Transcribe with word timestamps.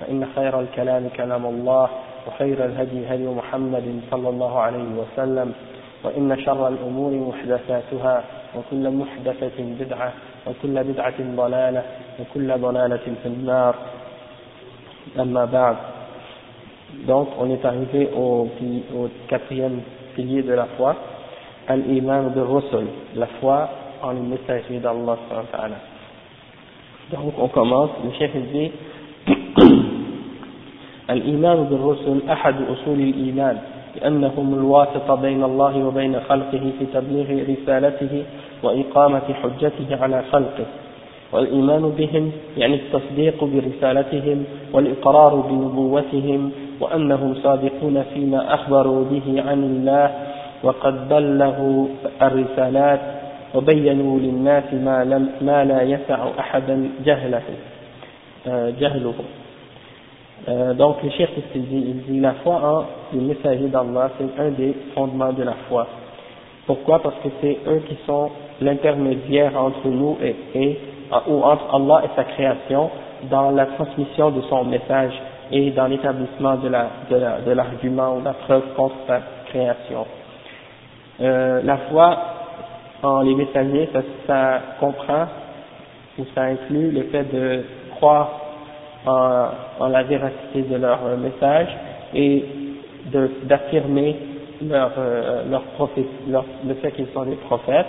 فإن 0.00 0.26
خير 0.36 0.60
الكلام 0.60 1.08
كلام 1.16 1.46
الله 1.46 1.88
وخير 2.26 2.64
الهدي 2.64 3.06
هدي 3.06 3.26
محمد 3.26 4.00
صلى 4.10 4.28
الله 4.28 4.58
عليه 4.58 4.88
وسلم 4.98 5.52
وإن 6.04 6.40
شر 6.44 6.68
الأمور 6.68 7.12
محدثاتها 7.12 8.24
وكل 8.56 8.90
محدثة 8.90 9.58
بدعة 9.80 10.12
وكل 10.46 10.84
بدعة 10.84 11.36
ضلالة 11.36 11.82
وكل 12.20 12.58
ضلالة 12.58 13.06
في 13.22 13.26
النار 13.26 13.74
أما 15.18 15.44
بعد 15.44 15.76
Donc, 17.06 17.28
on 17.40 17.50
est 17.50 17.64
arrivé 17.64 18.08
au, 18.16 18.48
au 18.96 19.08
quatrième 19.28 19.80
pilier 20.14 20.42
de 20.42 20.52
la 20.54 20.66
foi, 20.76 20.94
al-iman 21.68 22.32
de 22.32 22.40
Rusul, 22.40 22.86
la 23.16 23.26
foi 23.40 23.68
en 24.02 24.12
les 24.12 24.20
messagers 24.20 24.78
d'Allah. 24.78 25.18
Donc, 27.10 27.34
on 27.36 27.48
commence, 27.48 27.90
le 28.04 28.12
chef 28.12 28.30
dit 28.52 28.70
الإيمان 31.10 31.64
بالرسل 31.64 32.20
أحد 32.30 32.54
أصول 32.72 33.00
الإيمان 33.00 33.58
لأنهم 34.00 34.54
الواسطة 34.54 35.14
بين 35.14 35.44
الله 35.44 35.84
وبين 35.86 36.20
خلقه 36.20 36.72
في 36.78 36.86
تبليغ 36.94 37.44
رسالته 37.50 38.24
وإقامة 38.62 39.34
حجته 39.42 40.02
على 40.02 40.22
خلقه. 40.32 40.66
والإيمان 41.32 41.92
بهم 41.98 42.32
يعني 42.56 42.74
التصديق 42.74 43.44
برسالتهم 43.44 44.44
والإقرار 44.72 45.34
بنبوتهم 45.34 46.50
وأنهم 46.80 47.34
صادقون 47.34 48.04
فيما 48.14 48.54
أخبروا 48.54 49.04
به 49.04 49.42
عن 49.48 49.62
الله 49.64 50.10
وقد 50.62 51.08
بلغوا 51.08 51.86
الرسالات 52.22 53.00
وبينوا 53.54 54.18
للناس 54.18 54.74
ما, 54.74 55.04
لم 55.04 55.28
ما 55.40 55.64
لا 55.64 55.82
يسع 55.82 56.28
أحدا 56.38 56.90
جهله 57.04 57.42
جهله. 58.80 59.14
Euh, 60.46 60.74
donc 60.74 61.02
le 61.02 61.10
chef 61.10 61.30
il 61.54 62.02
dit, 62.02 62.20
la 62.20 62.34
foi 62.34 62.54
en 62.62 62.84
les 63.16 63.20
messagers 63.24 63.68
d'Allah 63.68 64.10
c'est 64.18 64.40
un 64.42 64.50
des 64.50 64.74
fondements 64.94 65.32
de 65.32 65.42
la 65.42 65.54
foi. 65.68 65.86
Pourquoi? 66.66 66.98
Parce 67.02 67.16
que 67.16 67.28
c'est 67.40 67.58
eux 67.66 67.82
qui 67.88 67.96
sont 68.06 68.30
l'intermédiaire 68.60 69.52
entre 69.58 69.88
nous 69.88 70.16
et, 70.22 70.78
ou 71.28 71.42
entre 71.42 71.74
Allah 71.74 72.02
et 72.04 72.08
sa 72.16 72.24
création 72.24 72.90
dans 73.30 73.50
la 73.52 73.66
transmission 73.66 74.30
de 74.30 74.42
son 74.42 74.64
message 74.64 75.12
et 75.50 75.70
dans 75.70 75.86
l'établissement 75.86 76.56
de 76.56 76.68
la 76.68 76.88
de 77.44 77.50
l'argument 77.52 78.12
la, 78.14 78.20
ou 78.20 78.22
la 78.24 78.32
preuve 78.34 78.74
contre 78.76 78.96
sa 79.06 79.20
création. 79.46 80.06
Euh, 81.20 81.62
la 81.62 81.76
foi 81.90 82.18
en 83.02 83.20
les 83.22 83.34
messagers, 83.34 83.88
ça, 83.92 84.00
ça 84.26 84.60
comprend 84.80 85.26
ou 86.18 86.24
ça 86.34 86.42
inclut 86.42 86.90
le 86.90 87.02
fait 87.04 87.24
de 87.24 87.64
croire 87.96 88.43
en, 89.06 89.48
en, 89.80 89.88
la 89.88 90.02
véracité 90.02 90.62
de 90.62 90.76
leur 90.76 91.00
message 91.18 91.68
et 92.14 92.44
d'affirmer 93.44 94.16
leur, 94.62 94.92
euh, 94.98 95.44
leur, 95.50 95.62
leur, 96.28 96.44
le 96.66 96.74
fait 96.74 96.92
qu'ils 96.92 97.08
sont 97.12 97.24
des 97.24 97.36
prophètes 97.36 97.86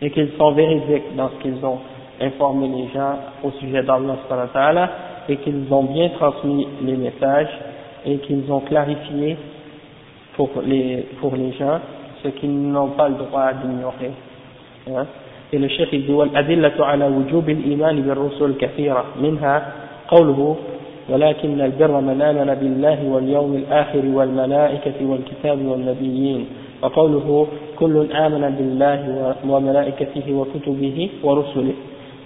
et 0.00 0.10
qu'ils 0.10 0.30
sont 0.38 0.52
véridiques 0.52 1.14
dans 1.16 1.28
ce 1.30 1.42
qu'ils 1.42 1.64
ont 1.64 1.78
informé 2.20 2.68
les 2.68 2.88
gens 2.94 3.16
au 3.42 3.50
sujet 3.52 3.82
d'Allah 3.82 4.90
et 5.28 5.36
qu'ils 5.38 5.66
ont 5.72 5.84
bien 5.84 6.10
transmis 6.10 6.66
les 6.82 6.96
messages 6.96 7.48
et 8.06 8.18
qu'ils 8.18 8.50
ont 8.50 8.60
clarifié 8.60 9.36
pour 10.36 10.50
les, 10.64 11.06
pour 11.20 11.34
les 11.36 11.52
gens 11.52 11.80
ce 12.22 12.28
qu'ils 12.28 12.70
n'ont 12.70 12.90
pas 12.90 13.08
le 13.08 13.16
droit 13.16 13.52
d'ignorer. 13.52 14.12
Hein. 14.88 15.06
Et 15.54 15.58
le 15.58 15.68
chef 15.68 15.88
il 15.92 16.04
dit 16.06 16.12
والأدلة 16.12 16.72
على 16.80 17.06
وجوب 17.06 17.48
الإيمان 17.48 18.02
بالرسل 18.02 18.54
كثيرة. 18.58 19.04
منها 19.22 19.72
قوله 20.08 20.56
ولكن 21.08 21.60
البر 21.60 22.00
من 22.00 22.22
آمن 22.22 22.54
بالله 22.54 23.08
واليوم 23.08 23.54
الآخر 23.54 24.02
والملائكة 24.14 24.98
والكتاب 25.06 25.66
والنبيين 25.66 26.46
وقوله 26.82 27.46
كل 27.78 28.12
آمن 28.12 28.54
بالله 28.58 29.34
وملائكته 29.48 30.34
وكتبه 30.34 31.08
ورسله 31.24 31.74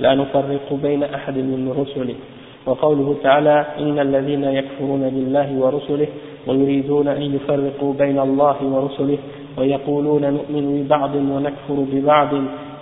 لا 0.00 0.14
نفرق 0.14 0.78
بين 0.82 1.02
أحد 1.02 1.36
من 1.36 1.74
رسله 1.80 2.14
وقوله 2.66 3.16
تعالى 3.22 3.66
إن 3.78 3.98
الذين 3.98 4.44
يكفرون 4.44 5.02
بالله 5.14 5.48
ورسله 5.58 6.06
ويريدون 6.46 7.08
أن 7.08 7.22
يفرقوا 7.22 7.92
بين 7.92 8.18
الله 8.18 8.56
ورسله 8.62 9.18
ويقولون 9.58 10.22
نؤمن 10.22 10.64
ببعض 10.82 11.14
ونكفر 11.14 11.76
ببعض 11.92 12.28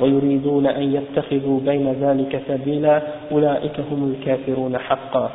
ويريدون 0.02 0.66
أن 0.66 0.94
يتخذوا 0.96 1.60
بين 1.60 1.94
ذلك 2.02 2.42
سبيلا 2.48 3.02
أولئك 3.32 3.80
هم 3.92 4.14
الكافرون 4.14 4.78
حقا 4.78 5.32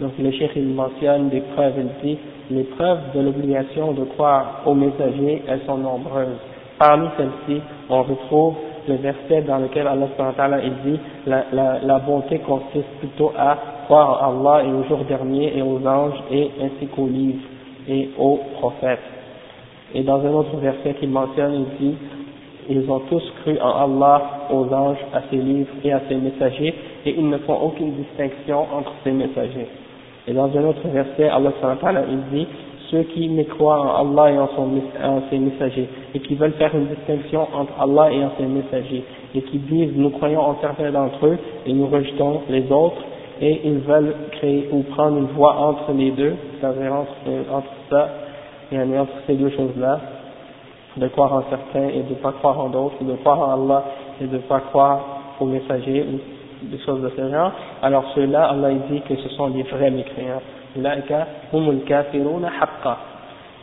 Donc 0.00 0.10
le 0.18 0.32
cheikh 0.32 0.50
il 0.56 0.66
mentionne 0.70 1.28
des 1.28 1.40
preuves, 1.40 1.74
il 1.78 1.86
dit, 2.02 2.18
les 2.50 2.64
preuves 2.64 2.98
de 3.14 3.20
l'obligation 3.20 3.92
de 3.92 4.02
croire 4.04 4.62
aux 4.66 4.74
messagers, 4.74 5.42
elles 5.46 5.60
sont 5.66 5.78
nombreuses. 5.78 6.36
Parmi 6.80 7.06
celles-ci, 7.16 7.60
on 7.88 8.02
retrouve 8.02 8.54
le 8.88 8.96
verset 8.96 9.42
dans 9.42 9.58
lequel 9.58 9.86
Allah 9.86 10.08
il 10.64 10.90
dit, 10.90 10.98
la, 11.28 11.44
la, 11.52 11.78
la 11.80 11.98
bonté 12.00 12.40
consiste 12.40 12.88
plutôt 12.98 13.32
à 13.38 13.56
croire 13.84 14.28
en 14.28 14.40
Allah 14.40 14.64
et 14.64 14.72
au 14.72 14.82
jour 14.84 15.04
dernier 15.04 15.56
et 15.56 15.62
aux 15.62 15.80
anges 15.86 16.20
et 16.30 16.50
ainsi 16.60 16.86
qu'aux 16.88 17.06
livres 17.06 17.44
et 17.88 18.10
aux 18.18 18.40
prophètes. 18.58 18.98
Et 19.94 20.02
dans 20.02 20.18
un 20.26 20.32
autre 20.32 20.56
verset 20.56 20.94
qu'il 20.94 21.10
mentionne, 21.10 21.54
il 21.54 21.86
dit, 21.86 21.94
ils 22.69 22.89
ont 22.89 22.99
tous 23.09 23.23
cru 23.41 23.57
en 23.59 23.83
Allah, 23.83 24.47
aux 24.51 24.71
anges, 24.73 25.03
à 25.13 25.21
ses 25.29 25.37
livres 25.37 25.71
et 25.83 25.91
à 25.91 26.01
ses 26.07 26.15
messagers, 26.15 26.73
et 27.05 27.15
ils 27.17 27.27
ne 27.27 27.37
font 27.39 27.55
aucune 27.55 27.93
distinction 27.93 28.59
entre 28.59 28.91
ces 29.03 29.11
messagers. 29.11 29.67
Et 30.27 30.33
dans 30.33 30.55
un 30.55 30.63
autre 30.65 30.87
verset, 30.87 31.27
Allah 31.29 31.51
il 32.09 32.37
dit, 32.37 32.47
ceux 32.91 33.03
qui 33.03 33.27
ne 33.29 33.43
croient 33.43 33.79
en 33.79 34.17
Allah 34.17 34.31
et 34.31 34.37
en, 34.37 35.21
ses 35.29 35.37
messagers, 35.39 35.89
et 36.13 36.19
qui 36.19 36.35
veulent 36.35 36.53
faire 36.53 36.73
une 36.75 36.87
distinction 36.87 37.47
entre 37.53 37.73
Allah 37.79 38.11
et 38.11 38.23
en 38.23 38.31
ses 38.37 38.45
messagers, 38.45 39.03
et 39.33 39.41
qui 39.41 39.57
disent, 39.57 39.93
nous 39.95 40.09
croyons 40.11 40.41
en 40.41 40.57
certains 40.61 40.91
d'entre 40.91 41.25
eux, 41.25 41.37
et 41.65 41.73
nous 41.73 41.87
rejetons 41.87 42.41
les 42.49 42.71
autres, 42.71 43.01
et 43.41 43.61
ils 43.63 43.79
veulent 43.79 44.13
créer 44.33 44.69
ou 44.71 44.83
prendre 44.83 45.17
une 45.17 45.27
voie 45.27 45.55
entre 45.55 45.91
les 45.93 46.11
deux, 46.11 46.35
c'est-à-dire 46.59 46.93
entre, 46.93 47.51
entre 47.51 47.71
ça, 47.89 48.09
et 48.71 48.77
entre 48.77 49.13
ces 49.25 49.33
deux 49.33 49.49
choses-là, 49.49 49.99
de 50.99 51.07
croire 51.07 51.33
en 51.33 51.43
certains 51.49 51.87
et 51.87 52.03
de 52.03 52.09
ne 52.09 52.15
pas 52.15 52.33
croire 52.33 52.59
en 52.59 52.69
d'autres, 52.69 53.03
de 53.03 53.15
croire 53.15 53.39
en 53.39 53.63
Allah 53.63 53.83
et 54.21 54.25
de 54.25 54.35
ne 54.35 54.41
pas 54.41 54.59
croire 54.59 54.99
aux 55.39 55.45
messagers 55.45 56.03
ou 56.03 56.19
des 56.65 56.79
choses 56.79 57.01
de 57.01 57.09
ce 57.15 57.29
genre, 57.31 57.51
alors 57.81 58.03
ceux-là, 58.15 58.49
Allah 58.49 58.71
dit 58.89 59.01
que 59.01 59.15
ce 59.15 59.29
sont 59.29 59.47
les 59.47 59.63
vrais 59.63 59.91
mécréants. 59.91 60.41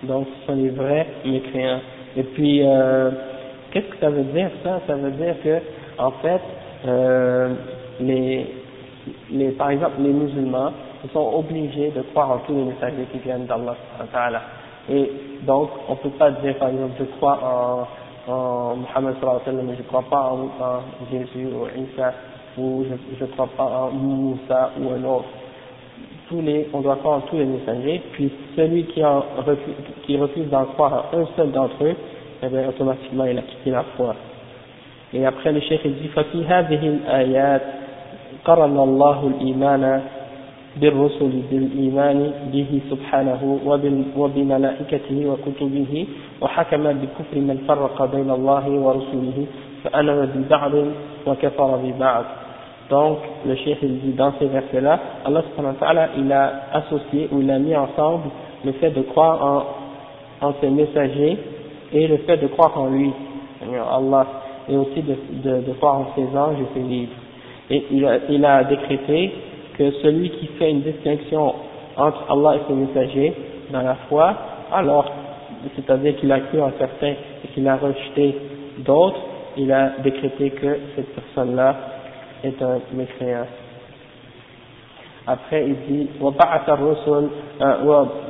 Donc 0.02 0.26
ce 0.26 0.46
sont 0.46 0.54
les 0.56 0.70
vrais 0.70 1.06
mécréants. 1.24 1.80
Et 2.16 2.22
puis, 2.22 2.62
euh, 2.64 3.10
qu'est-ce 3.70 3.86
que 3.86 3.98
ça 4.00 4.08
veut 4.08 4.24
dire 4.24 4.50
ça? 4.64 4.80
Ça 4.86 4.94
veut 4.94 5.10
dire 5.10 5.34
que, 5.44 5.58
en 5.98 6.10
fait, 6.22 6.40
euh, 6.86 7.54
les, 8.00 8.46
les, 9.30 9.50
par 9.50 9.70
exemple, 9.70 9.96
les 10.00 10.12
musulmans, 10.12 10.72
sont 11.12 11.34
obligés 11.34 11.90
de 11.90 12.02
croire 12.02 12.32
en 12.32 12.38
tous 12.38 12.54
les 12.54 12.64
messagers 12.64 13.06
qui 13.12 13.18
viennent 13.18 13.46
d'Allah. 13.46 13.76
Et 14.89 15.11
donc, 15.43 15.69
on 15.87 15.93
ne 15.93 15.97
peut 15.97 16.17
pas 16.17 16.31
dire, 16.31 16.55
par 16.57 16.69
exemple, 16.69 16.93
je 16.99 17.05
crois 17.17 17.39
en, 18.27 18.31
en 18.31 18.75
Muhammad 18.77 19.15
sallallahu 19.19 19.21
alayhi 19.21 19.39
wa 19.39 19.45
sallam, 19.45 19.65
mais 19.67 19.73
je 19.75 19.81
ne 19.81 19.87
crois 19.87 20.03
pas 20.09 20.31
en, 20.31 20.63
en, 20.63 20.81
Jésus 21.11 21.47
ou 21.47 21.67
Isa, 21.79 22.13
ou 22.57 22.83
je 23.17 23.23
ne 23.23 23.29
crois 23.31 23.49
pas 23.55 23.63
en 23.63 23.91
Moussa 23.91 24.71
ou 24.79 24.89
un 24.91 25.03
autre. 25.03 25.29
tous 26.29 26.41
les, 26.41 26.67
on 26.73 26.81
doit 26.81 26.95
croire 26.97 27.17
en 27.17 27.21
tous 27.21 27.37
les 27.37 27.45
messagers, 27.45 28.01
puis 28.13 28.31
celui 28.55 28.85
qui, 28.85 29.03
en 29.03 29.23
refuse, 29.37 29.75
qui 30.03 30.17
refuse 30.17 30.49
d'en 30.49 30.65
croire 30.65 31.05
en 31.13 31.19
un 31.19 31.27
seul 31.35 31.51
d'entre 31.51 31.83
eux, 31.83 31.95
eh 32.43 32.47
bien, 32.47 32.67
automatiquement 32.69 33.25
il 33.25 33.37
a 33.37 33.41
quitté 33.41 33.69
la 33.69 33.83
foi. 33.95 34.15
Et 35.13 35.25
après 35.25 35.51
le 35.51 35.59
cheikh 35.59 35.81
il 35.83 35.95
dit 35.95 36.07
ففي 36.07 36.45
هذه 36.45 36.87
الآيات 36.87 37.61
قرن 38.45 38.79
الله 38.79 39.27
الإيمان 39.27 40.01
بالرسل 40.75 41.31
بالإيمان 41.51 42.31
به 42.53 42.79
سبحانه 42.89 43.41
وبملائكته 44.17 45.25
وكتبه 45.29 46.07
وحكم 46.41 46.83
بكفر 46.83 47.37
من 47.49 47.57
فرق 47.67 48.05
بين 48.15 48.29
الله 48.31 48.69
ورسله 48.69 49.45
فأنا 49.83 50.29
ببعض 50.35 50.71
وكفر 51.27 51.77
ببعض 51.83 52.25
Donc, 52.89 53.19
le 53.47 53.55
cheikh 53.55 53.77
il 53.83 53.99
dit 54.01 54.11
dans 54.11 54.33
ces 54.37 54.47
versets-là, 54.47 54.99
Allah 55.23 55.43
subhanahu 55.43 55.75
wa 55.75 55.79
ta'ala, 55.79 56.09
il 56.17 56.29
a 56.29 56.51
associé 56.73 57.29
ou 57.31 57.39
il 57.39 57.49
a 57.49 57.57
mis 57.57 57.73
ensemble 57.73 58.25
le 58.65 58.73
fait 58.73 58.89
de 58.91 59.01
croire 59.03 59.65
en, 60.41 60.47
en 60.47 60.53
ses 60.59 60.69
messagers 60.69 61.37
et 61.93 62.07
le 62.07 62.17
fait 62.17 62.35
de 62.35 62.47
croire 62.47 62.77
en 62.77 62.89
lui, 62.89 63.11
Allah, 63.89 64.27
et 64.67 64.75
aussi 64.75 65.01
de, 65.01 65.15
de, 65.41 65.61
de 65.61 65.71
croire 65.79 65.99
en 65.99 66.07
ses 66.15 66.37
anges 66.37 66.57
et 66.59 66.73
ses 66.73 66.83
livres. 66.83 67.13
Et 67.69 67.85
il 67.91 68.05
a, 68.05 68.17
il 68.29 68.43
a 68.43 68.65
décrété 68.65 69.31
que 69.77 69.91
celui 70.03 70.29
qui 70.29 70.47
fait 70.47 70.69
une 70.69 70.81
distinction 70.81 71.53
entre 71.97 72.23
Allah 72.29 72.57
et 72.57 72.59
ses 72.67 72.73
messagers 72.73 73.33
dans 73.71 73.81
la 73.81 73.95
foi, 74.09 74.35
alors, 74.71 75.11
c'est-à-dire 75.75 76.15
qu'il 76.17 76.31
a 76.31 76.39
cru 76.41 76.61
en 76.61 76.71
certains 76.77 77.13
et 77.43 77.47
qu'il 77.53 77.67
a 77.67 77.77
rejeté 77.77 78.35
d'autres, 78.79 79.19
il 79.57 79.71
a 79.71 79.93
décrété 80.03 80.51
que 80.51 80.77
cette 80.95 81.13
personne-là 81.13 81.75
est 82.43 82.61
un 82.61 82.79
mécréant. 82.93 83.47
Après, 85.27 85.65
il 85.67 85.75
dit 85.87 86.07
وبعث 86.21 86.69
الرسل 86.69 87.29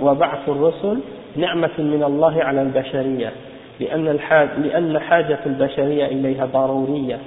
وبعث 0.02 0.50
الرسل 0.50 1.00
نعمة 1.36 1.78
من 1.80 2.04
الله 2.04 2.44
على 2.44 2.62
البشرية 2.62 3.32
لأن 3.80 4.08
الحاج 4.08 4.50
لأن 4.64 5.00
حاجة 5.00 5.40
البشرية 5.46 6.06
إليها 6.06 6.46
ضرورية 6.46 7.20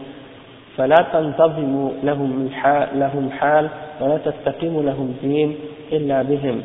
فلا 0.78 0.96
تنتظم 1.14 1.90
لهم 2.04 2.48
الحال 2.48 2.88
لهم 3.00 3.30
حال 3.32 3.70
ولا 4.02 4.18
تستقيم 4.18 4.86
لهم 4.86 5.16
دين 5.22 5.56
إلا 5.92 6.22
بهم. 6.22 6.62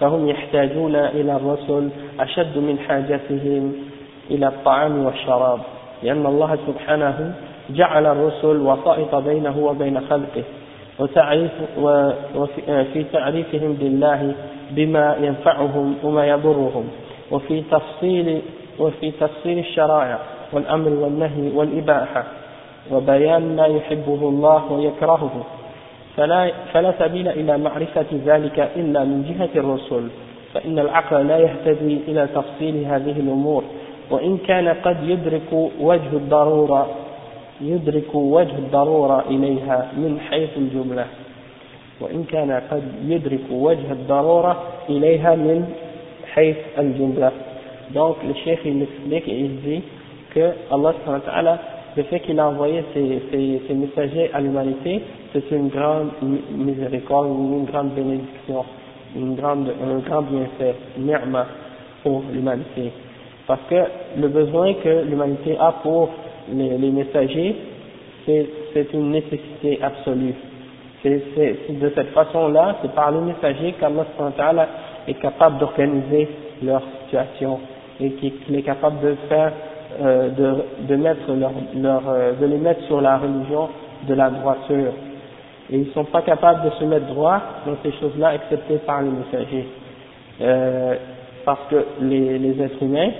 فهم 0.00 0.28
يحتاجون 0.28 0.96
إلى 0.96 1.36
الرسل 1.36 1.88
أشد 2.20 2.58
من 2.58 2.78
حاجتهم 2.88 3.72
إلى 4.30 4.46
الطعام 4.46 5.04
والشراب 5.04 5.60
لأن 6.02 6.26
الله 6.26 6.58
سبحانه 6.66 7.34
جعل 7.70 8.06
الرسل 8.06 8.56
وسائط 8.56 9.14
بينه 9.14 9.58
وبين 9.58 10.00
خلقه 10.00 10.42
وتعريف 10.98 11.50
وفي 12.36 13.04
تعريفهم 13.12 13.72
بالله 13.72 14.34
بما 14.70 15.16
ينفعهم 15.20 15.94
وما 16.02 16.26
يضرهم 16.26 16.88
وفي 17.30 17.62
تفصيل 17.70 18.42
وفي 18.78 19.10
تفصيل 19.10 19.58
الشرائع 19.58 20.18
والأمر 20.52 20.88
والنهي 20.88 21.50
والإباحة. 21.54 22.24
وبيان 22.92 23.56
ما 23.56 23.66
يحبه 23.66 24.20
الله 24.28 24.72
ويكرهه. 24.72 25.44
فلا, 26.16 26.52
فلا 26.72 26.94
سبيل 26.98 27.28
إلى 27.28 27.58
معرفة 27.58 28.06
ذلك 28.26 28.70
إلا 28.76 29.04
من 29.04 29.24
جهة 29.28 29.60
الرسل. 29.60 30.08
فإن 30.54 30.78
العقل 30.78 31.26
لا 31.26 31.38
يهتدي 31.38 31.98
إلى 32.08 32.28
تفصيل 32.34 32.84
هذه 32.84 33.20
الأمور. 33.20 33.64
وإن 34.10 34.38
كان 34.38 34.68
قد 34.68 34.96
يدرك 35.02 35.52
وجه 35.80 36.12
الضرورة 36.12 36.88
يدرك 37.60 38.14
وجه 38.14 38.56
الضرورة 38.58 39.24
إليها 39.30 39.92
من 39.96 40.20
حيث 40.30 40.50
الجملة. 40.56 41.06
وإن 42.00 42.24
كان 42.24 42.62
قد 42.70 42.82
يدرك 43.04 43.44
وجه 43.50 43.92
الضرورة 43.92 44.62
إليها 44.88 45.34
من 45.34 45.64
حيث 46.34 46.56
الجملة. 46.78 47.32
Donc 47.94 48.16
le 48.22 48.34
chef 48.44 48.60
il 48.64 48.82
explique 48.82 49.28
et 49.28 49.38
il 49.38 49.60
dit 49.62 49.82
que 50.34 50.52
Allah 50.70 51.58
le 51.98 52.04
fait 52.04 52.20
qu'il 52.20 52.40
a 52.40 52.48
envoyé 52.48 52.82
ses, 52.94 53.74
messagers 53.74 54.30
à 54.32 54.40
l'humanité 54.40 55.02
c'est 55.32 55.50
une 55.50 55.68
grande 55.68 56.10
miséricorde 56.50 57.26
une 57.28 57.64
grande 57.66 57.90
bénédiction 57.90 58.64
une 59.14 59.34
grande, 59.34 59.68
un 59.68 59.98
grand 59.98 60.22
bienfait 60.22 60.74
ni'ma 60.96 61.46
pour 62.02 62.22
l'humanité 62.32 62.92
parce 63.48 63.62
que 63.70 64.20
le 64.20 64.28
besoin 64.28 64.74
que 64.74 65.04
l'humanité 65.08 65.56
a 65.58 65.72
pour 65.82 66.10
les, 66.52 66.76
les 66.76 66.90
messagers, 66.90 67.56
c'est 68.26 68.92
une 68.92 69.10
nécessité 69.10 69.78
absolue. 69.82 70.34
C'est 71.02 71.22
de 71.70 71.92
cette 71.94 72.10
façon-là, 72.10 72.76
c'est 72.82 72.92
par 72.92 73.10
les 73.10 73.20
messagers 73.20 73.74
qu'Allah 73.80 74.68
est 75.06 75.14
capable 75.14 75.58
d'organiser 75.58 76.28
leur 76.62 76.82
situation 77.04 77.58
et 78.00 78.10
qu'il 78.10 78.54
est 78.54 78.62
capable 78.62 79.00
de 79.00 79.14
faire, 79.30 79.52
euh, 80.00 80.28
de, 80.30 80.86
de 80.86 80.96
mettre 80.96 81.32
leur, 81.32 81.52
leur 81.74 82.02
euh, 82.08 82.32
de 82.40 82.46
les 82.46 82.58
mettre 82.58 82.82
sur 82.84 83.00
la 83.00 83.18
religion 83.18 83.68
de 84.06 84.14
la 84.14 84.30
droiture. 84.30 84.92
Et 85.70 85.76
ils 85.78 85.88
ne 85.88 85.92
sont 85.92 86.04
pas 86.04 86.22
capables 86.22 86.62
de 86.64 86.70
se 86.70 86.84
mettre 86.84 87.06
droit 87.06 87.40
dans 87.66 87.76
ces 87.82 87.92
choses-là, 87.98 88.34
excepté 88.34 88.76
par 88.78 89.02
les 89.02 89.10
messagers. 89.10 89.66
Euh, 90.40 90.94
parce 91.44 91.60
que 91.70 91.84
les, 92.00 92.38
les 92.38 92.62
êtres 92.62 92.82
humains 92.82 93.10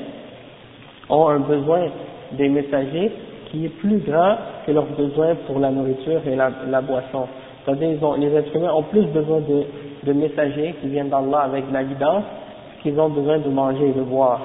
ont 1.10 1.28
un 1.28 1.40
besoin 1.40 1.86
des 2.32 2.48
messagers 2.48 3.12
qui 3.50 3.64
est 3.64 3.70
plus 3.80 3.98
grand 3.98 4.36
que 4.66 4.72
leurs 4.72 4.86
besoins 4.86 5.34
pour 5.46 5.58
la 5.58 5.70
nourriture 5.70 6.20
et 6.26 6.36
la, 6.36 6.50
la 6.70 6.80
boisson. 6.80 7.26
C'est-à-dire 7.64 7.98
les 8.19 8.34
êtres 8.34 8.54
humains 8.54 8.72
ont 8.72 8.82
plus 8.84 9.04
besoin 9.06 9.40
de, 9.40 9.64
de 10.04 10.12
messagers 10.12 10.75
qui 10.80 10.88
viennent 10.88 11.08
d'Allah 11.08 11.40
avec 11.46 11.64
la 11.72 11.84
guidance 11.84 12.25
qu'ils 12.82 12.98
ont 13.00 13.08
besoin 13.08 13.38
de 13.38 13.48
manger 13.48 13.88
et 13.88 13.92
de 13.92 14.02
boire. 14.02 14.40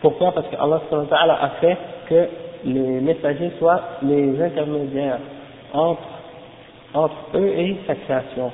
Pourquoi 0.00 0.32
Parce 0.32 0.46
que 0.48 0.56
Allah 0.56 1.38
a 1.40 1.48
fait 1.60 1.76
que 2.08 2.28
les 2.64 3.00
messagers 3.00 3.50
soient 3.58 3.80
les 4.02 4.40
intermédiaires 4.40 5.18
entre, 5.72 6.00
entre 6.94 7.16
eux 7.34 7.48
et 7.48 7.76
sa 7.86 7.94
création. 7.94 8.52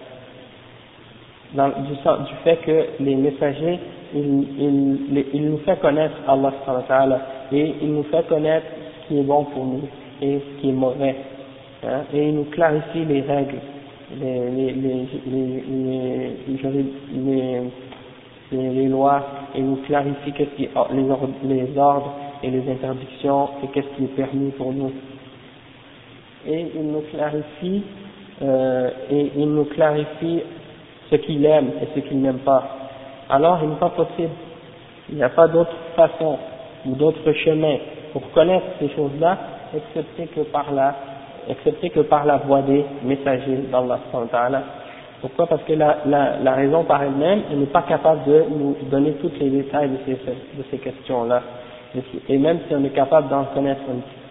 Du, 1.55 1.95
fait 2.43 2.57
que 2.57 2.87
les 3.01 3.15
messagers, 3.15 3.79
ils, 4.15 4.47
ils, 4.59 5.25
ils 5.35 5.51
nous 5.51 5.59
font 5.59 5.77
connaître 5.77 6.17
Allah 6.27 6.53
et 7.53 7.75
il 7.81 7.95
nous 7.95 8.03
fait 8.05 8.27
connaître 8.27 8.67
ce 9.03 9.09
qui 9.09 9.21
est 9.21 9.23
bon 9.23 9.45
pour 9.45 9.65
nous 9.65 9.89
et 10.21 10.41
ce 10.41 10.61
qui 10.61 10.71
est 10.71 10.73
mauvais. 10.73 11.15
Hein, 11.87 12.01
et 12.13 12.29
il 12.29 12.35
nous 12.35 12.45
clarifie 12.45 13.05
les 13.05 13.21
règles, 13.21 13.59
les, 14.19 14.51
les, 14.51 14.73
les, 14.73 15.07
les, 17.13 17.61
les 18.53 18.89
lois, 18.89 19.23
et 19.55 19.61
nous 19.61 19.77
clarifie 19.87 20.33
qu'est-ce 20.33 20.57
qui, 20.57 20.69
les, 20.93 21.11
ordres, 21.11 21.29
les 21.45 21.79
ordres 21.79 22.13
et 22.43 22.51
les 22.51 22.71
interdictions 22.71 23.49
et 23.63 23.69
qu'est-ce 23.69 23.97
qui 23.97 24.05
est 24.05 24.17
permis 24.17 24.51
pour 24.51 24.73
nous. 24.73 24.93
Et 26.47 26.67
il 26.75 26.91
nous 26.91 27.03
clarifie, 27.11 27.83
euh, 28.43 28.91
et 29.11 29.33
il 29.37 29.49
nous 29.49 29.65
clarifie 29.65 30.43
ce 31.11 31.17
qu'il 31.17 31.45
aime 31.47 31.71
et 31.83 31.89
ce 31.95 32.01
qu'il 32.07 32.21
n'aime 32.21 32.39
pas. 32.39 32.63
Alors 33.31 33.61
il 33.63 33.71
n'est 33.71 33.77
pas 33.77 33.91
possible, 33.91 34.35
il 35.09 35.17
n'y 35.17 35.23
a 35.23 35.31
pas 35.31 35.49
d'autre 35.49 35.75
façon 35.97 36.39
ou 36.87 36.95
d'autres 36.95 37.33
chemins 37.33 37.79
pour 38.13 38.31
connaître 38.33 38.67
ces 38.79 38.91
choses-là, 38.91 39.39
excepté 39.75 40.27
que 40.27 40.41
par 40.41 40.71
la, 40.73 40.95
excepté 41.49 41.91
que 41.91 42.01
par 42.01 42.25
la 42.27 42.37
voie 42.39 42.63
des 42.63 42.85
messagers 43.03 43.65
d'Allah 43.71 44.01
Pourquoi? 45.25 45.47
Parce 45.47 45.63
que 45.63 45.73
la, 45.73 46.55
raison 46.55 46.85
par 46.85 47.03
elle-même, 47.03 47.45
elle 47.51 47.61
n'est 47.61 47.73
pas 47.73 47.81
capable 47.81 48.25
de 48.25 48.45
nous 48.47 48.77
donner 48.91 49.13
tous 49.13 49.33
les 49.41 49.49
détails 49.49 49.89
de 49.89 50.65
ces, 50.71 50.77
questions-là. 50.77 51.41
Et 52.29 52.37
même 52.37 52.59
si 52.69 52.75
on 52.75 52.85
est 52.85 52.91
capable 52.91 53.29
d'en 53.29 53.45
connaître 53.45 53.81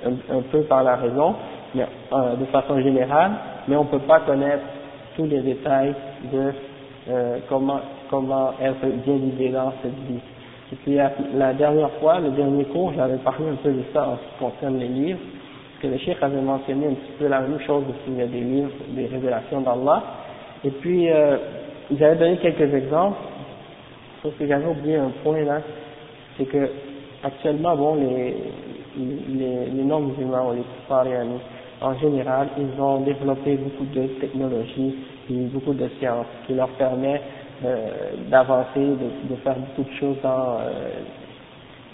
un, 0.05 0.41
peu 0.51 0.61
par 0.61 0.83
la 0.83 0.97
raison, 0.97 1.33
mais, 1.73 1.87
euh, 2.11 2.35
de 2.35 2.45
façon 2.45 2.79
générale, 2.79 3.31
mais 3.67 3.75
on 3.75 3.85
ne 3.85 3.89
peut 3.89 4.05
pas 4.05 4.19
connaître 4.19 4.61
tous 5.15 5.25
les 5.25 5.39
détails 5.39 5.95
de 6.31 6.53
euh, 7.09 7.39
comment, 7.49 7.79
comment 8.11 8.51
être 8.61 8.85
bien 9.03 9.15
guidé 9.15 9.49
dans 9.49 9.73
cette 9.81 9.97
vie. 10.07 10.21
Et 10.71 10.75
puis 10.75 10.99
la, 11.33 11.53
dernière 11.53 11.89
fois, 11.93 12.19
le 12.19 12.29
dernier 12.29 12.65
cours, 12.65 12.93
j'avais 12.95 13.17
parlé 13.17 13.47
un 13.51 13.55
peu 13.55 13.71
de 13.71 13.81
ça 13.91 14.09
en 14.09 14.17
ce 14.17 14.21
qui 14.21 14.43
concerne 14.45 14.77
les 14.77 14.89
livres, 14.89 15.19
que 15.81 15.87
le 15.87 15.97
cheikh 15.97 16.21
avait 16.21 16.39
mentionné 16.39 16.85
un 16.85 16.93
petit 16.93 17.13
peu 17.17 17.27
la 17.27 17.39
même 17.39 17.59
chose 17.61 17.83
il 18.07 18.15
y 18.15 18.21
a 18.21 18.27
des 18.27 18.41
livres, 18.41 18.69
des 18.89 19.07
révélations 19.07 19.61
d'Allah. 19.61 20.03
Et 20.65 20.71
puis, 20.71 21.09
euh, 21.09 21.37
j'avais 21.97 22.15
donné 22.15 22.37
quelques 22.37 22.73
exemples, 22.73 23.17
sauf 24.21 24.37
que 24.37 24.47
j'avais 24.47 24.65
oublié 24.65 24.95
un 24.95 25.11
point 25.23 25.43
là, 25.43 25.61
c'est 26.37 26.45
que 26.45 26.69
actuellement, 27.23 27.75
bon, 27.75 27.95
les, 27.95 28.35
les, 28.97 29.65
les 29.65 29.83
non-musulmans, 29.83 30.51
les 30.51 30.61
kuffarianis, 30.61 31.41
en 31.81 31.97
général, 31.99 32.47
ils 32.57 32.81
ont 32.81 33.01
développé 33.01 33.57
beaucoup 33.57 33.85
de 33.85 34.07
technologies 34.21 34.95
et 35.29 35.33
beaucoup 35.47 35.73
de 35.73 35.89
sciences 35.99 36.27
qui 36.47 36.53
leur 36.53 36.69
permet 36.69 37.21
euh, 37.65 37.89
d'avancer, 38.29 38.79
de, 38.79 39.29
de, 39.29 39.35
faire 39.43 39.55
beaucoup 39.55 39.89
de 39.89 39.95
choses 39.97 40.17
dans, 40.23 40.59
euh, 40.59 40.89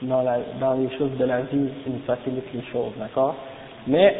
dans, 0.03 0.21
la, 0.21 0.39
dans 0.59 0.73
les 0.73 0.89
choses 0.97 1.17
de 1.17 1.25
la 1.25 1.41
vie 1.41 1.69
nous 1.87 1.99
facilitent 2.05 2.53
les 2.53 2.63
choses, 2.71 2.93
d'accord? 2.99 3.35
Mais 3.87 4.15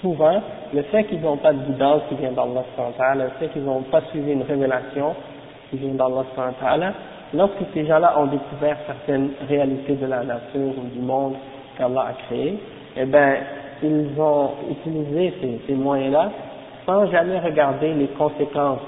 souvent, 0.00 0.42
le 0.72 0.82
fait 0.82 1.04
qu'ils 1.04 1.20
n'ont 1.20 1.36
pas 1.36 1.52
de 1.52 1.58
guidance 1.64 2.02
qui 2.08 2.14
vient 2.16 2.32
d'Allah, 2.32 2.64
le 3.14 3.28
fait 3.38 3.48
qu'ils 3.52 3.64
n'ont 3.64 3.82
pas 3.82 4.00
suivi 4.10 4.32
une 4.32 4.42
révélation 4.42 5.14
qui 5.70 5.76
vient 5.76 5.94
d'Allah, 5.94 6.24
lorsque 7.34 7.62
ces 7.74 7.86
gens-là 7.86 8.18
ont 8.18 8.26
découvert 8.26 8.76
certaines 8.86 9.30
réalités 9.48 9.94
de 9.94 10.06
la 10.06 10.22
nature 10.24 10.72
ou 10.76 10.88
du 10.94 11.00
monde 11.00 11.34
qu'Allah 11.76 12.06
a 12.08 12.12
créé, 12.26 12.58
eh 12.96 13.04
ben, 13.04 13.36
ils 13.82 14.20
ont 14.20 14.50
utilisé 14.70 15.60
ces, 15.66 15.74
moyens-là 15.74 16.30
sans 16.86 17.06
jamais 17.06 17.38
regarder 17.38 17.94
les 17.94 18.08
conséquences 18.08 18.80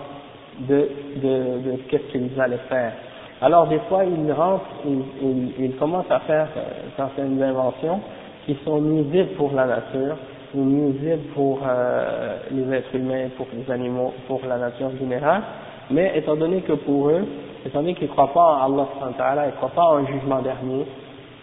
de, 0.61 0.89
de, 1.17 1.71
de 1.71 1.79
ce 1.91 1.97
qu'ils 1.97 2.41
allaient 2.41 2.57
faire. 2.69 2.93
Alors 3.41 3.67
des 3.67 3.79
fois, 3.89 4.05
ils 4.05 4.33
rentrent, 4.33 4.65
ils, 4.87 5.53
ils, 5.59 5.77
commencent 5.77 6.11
à 6.11 6.21
faire 6.21 6.49
euh, 6.57 6.61
certaines 6.97 7.43
inventions 7.43 8.01
qui 8.47 8.57
sont 8.65 8.81
nuisibles 8.81 9.35
pour 9.37 9.53
la 9.53 9.67
nature, 9.67 10.17
ou 10.55 10.61
nuisibles 10.61 11.29
pour 11.35 11.61
euh, 11.67 12.37
les 12.51 12.77
êtres 12.77 12.95
humains, 12.95 13.29
pour 13.37 13.47
les 13.55 13.71
animaux, 13.73 14.13
pour 14.27 14.41
la 14.47 14.59
nature 14.59 14.91
générale, 14.99 15.43
mais 15.91 16.13
étant 16.17 16.37
donné 16.37 16.61
que 16.61 16.73
pour 16.73 17.09
eux, 17.09 17.25
étant 17.65 17.81
donné 17.81 17.95
qu'ils 17.95 18.09
ne 18.09 18.13
croient 18.13 18.33
pas 18.33 18.67
en 18.67 18.79
Allah, 19.19 19.45
ils 19.45 19.47
ne 19.47 19.57
croient 19.57 19.71
pas 19.71 19.85
en 19.85 20.07
jugement 20.07 20.41
dernier, 20.41 20.87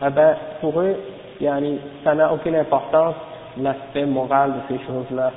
eh 0.06 0.10
ben, 0.10 0.36
pour 0.62 0.80
eux, 0.80 0.96
ça 2.04 2.16
n'a 2.16 2.34
aucune 2.34 2.56
importance 2.56 3.16
l'aspect 3.62 4.06
moral 4.06 4.54
de 4.54 4.76
ces 4.76 4.86
choses-là. 4.86 5.32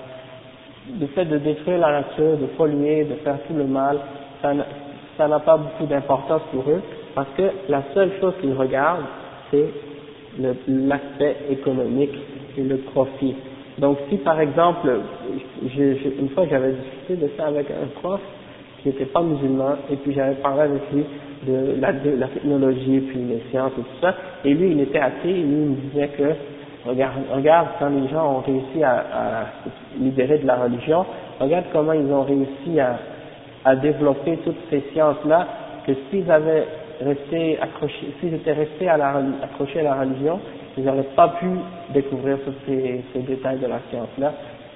Le 1.01 1.07
fait 1.09 1.25
de 1.25 1.39
détruire 1.39 1.79
la 1.79 1.93
nature, 1.93 2.37
de 2.39 2.47
polluer, 2.57 3.05
de 3.05 3.15
faire 3.17 3.39
tout 3.47 3.55
le 3.55 3.65
mal, 3.65 3.99
ça 4.43 5.29
n'a 5.29 5.39
pas 5.41 5.57
beaucoup 5.57 5.87
d'importance 5.87 6.43
pour 6.53 6.69
eux, 6.69 6.83
parce 7.15 7.29
que 7.37 7.51
la 7.69 7.83
seule 7.95 8.11
chose 8.21 8.35
qu'ils 8.41 8.55
regardent, 8.55 9.05
c'est 9.51 9.69
l'aspect 10.69 11.37
économique 11.51 12.15
et 12.57 12.63
le 12.63 12.79
profit. 12.79 13.37
Donc 13.79 13.99
si 14.09 14.17
par 14.19 14.41
exemple, 14.41 14.89
une 15.63 16.29
fois 16.31 16.45
j'avais 16.51 16.73
discuté 16.73 17.17
de 17.17 17.31
ça 17.37 17.47
avec 17.47 17.71
un 17.71 17.87
prof 18.01 18.21
qui 18.83 18.89
n'était 18.89 19.07
pas 19.07 19.23
musulman, 19.23 19.77
et 19.91 19.97
puis 19.97 20.13
j'avais 20.13 20.35
parlé 20.37 20.63
avec 20.63 20.83
lui 20.93 21.05
de 21.47 21.81
la, 21.81 21.93
de 21.93 22.11
la, 22.11 22.29
technologie, 22.29 23.01
puis 23.01 23.19
les 23.21 23.43
sciences 23.51 23.73
et 23.79 23.83
tout 23.83 24.01
ça, 24.01 24.15
et 24.45 24.55
lui 24.55 24.73
il 24.73 24.81
était 24.81 24.99
athée, 24.99 25.33
lui 25.33 25.41
il 25.41 25.71
me 25.71 25.77
disait 25.89 26.09
que 26.09 26.89
regarde, 26.89 27.15
regarde 27.33 27.69
quand 27.79 27.89
les 27.89 28.09
gens 28.09 28.37
ont 28.37 28.41
réussi 28.41 28.83
à, 28.83 28.93
à 28.93 29.47
se 29.65 30.03
libérer 30.03 30.39
de 30.39 30.47
la 30.47 30.57
religion, 30.57 31.05
regarde 31.41 31.65
comment 31.73 31.93
ils 31.93 32.13
ont 32.13 32.25
réussi 32.25 32.79
à, 32.79 32.99
à 33.65 33.77
développer 33.77 34.39
toutes 34.45 34.59
ces 34.71 34.83
sciences-là, 34.93 35.47
que 35.87 35.93
s'ils 36.11 36.31
avaient 36.31 36.67
resté 37.01 37.59
accrochés, 37.61 38.15
s'ils 38.21 38.35
étaient 38.35 38.53
restés 38.53 38.89
à 38.89 38.97
la, 38.97 39.23
accrochés 39.43 39.81
à 39.81 39.85
la 39.85 39.95
religion, 39.95 40.41
ils 40.77 40.85
n'auraient 40.85 41.09
pas 41.17 41.29
pu 41.41 41.47
découvrir 41.93 42.39
tous 42.45 42.55
ces, 42.67 43.03
ces 43.13 43.21
détails 43.21 43.59
de 43.59 43.67
la 43.67 43.79
science-là, 43.91 44.33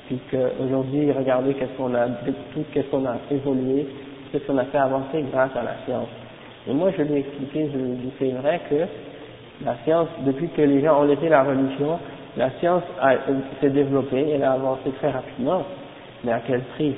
puis 0.07 0.19
qu'aujourd'hui, 0.31 1.11
regardez 1.13 1.55
qu'est-ce 1.55 1.77
qu'on 1.77 1.95
a, 1.95 2.07
tout 2.53 2.65
qu'est-ce 2.73 2.87
qu'on 2.89 3.07
a 3.07 3.17
évolué, 3.31 3.87
qu'est-ce 4.31 4.47
qu'on 4.47 4.59
a 4.59 4.65
fait 4.65 4.79
avancer 4.79 5.25
grâce 5.33 5.55
à 5.57 5.63
la 5.63 5.77
science. 5.85 6.09
Et 6.69 6.73
moi, 6.73 6.91
je 6.97 7.03
lui 7.03 7.15
ai 7.15 7.19
expliqué, 7.19 7.71
je 7.73 7.79
lui 7.79 7.93
ai 7.93 7.95
dit, 7.95 8.13
c'est 8.19 8.31
vrai 8.33 8.61
que 8.69 9.65
la 9.65 9.77
science, 9.85 10.09
depuis 10.25 10.49
que 10.49 10.63
les 10.63 10.83
gens 10.83 11.01
ont 11.01 11.05
laissé 11.05 11.29
la 11.29 11.43
religion, 11.43 11.99
la 12.37 12.51
science 12.61 12.83
s'est 13.61 13.71
développée, 13.71 14.31
elle 14.31 14.45
a 14.45 14.53
avancé 14.53 14.91
très 14.99 15.11
rapidement, 15.11 15.63
mais 16.25 16.33
à 16.33 16.41
quel 16.47 16.61
prix 16.75 16.95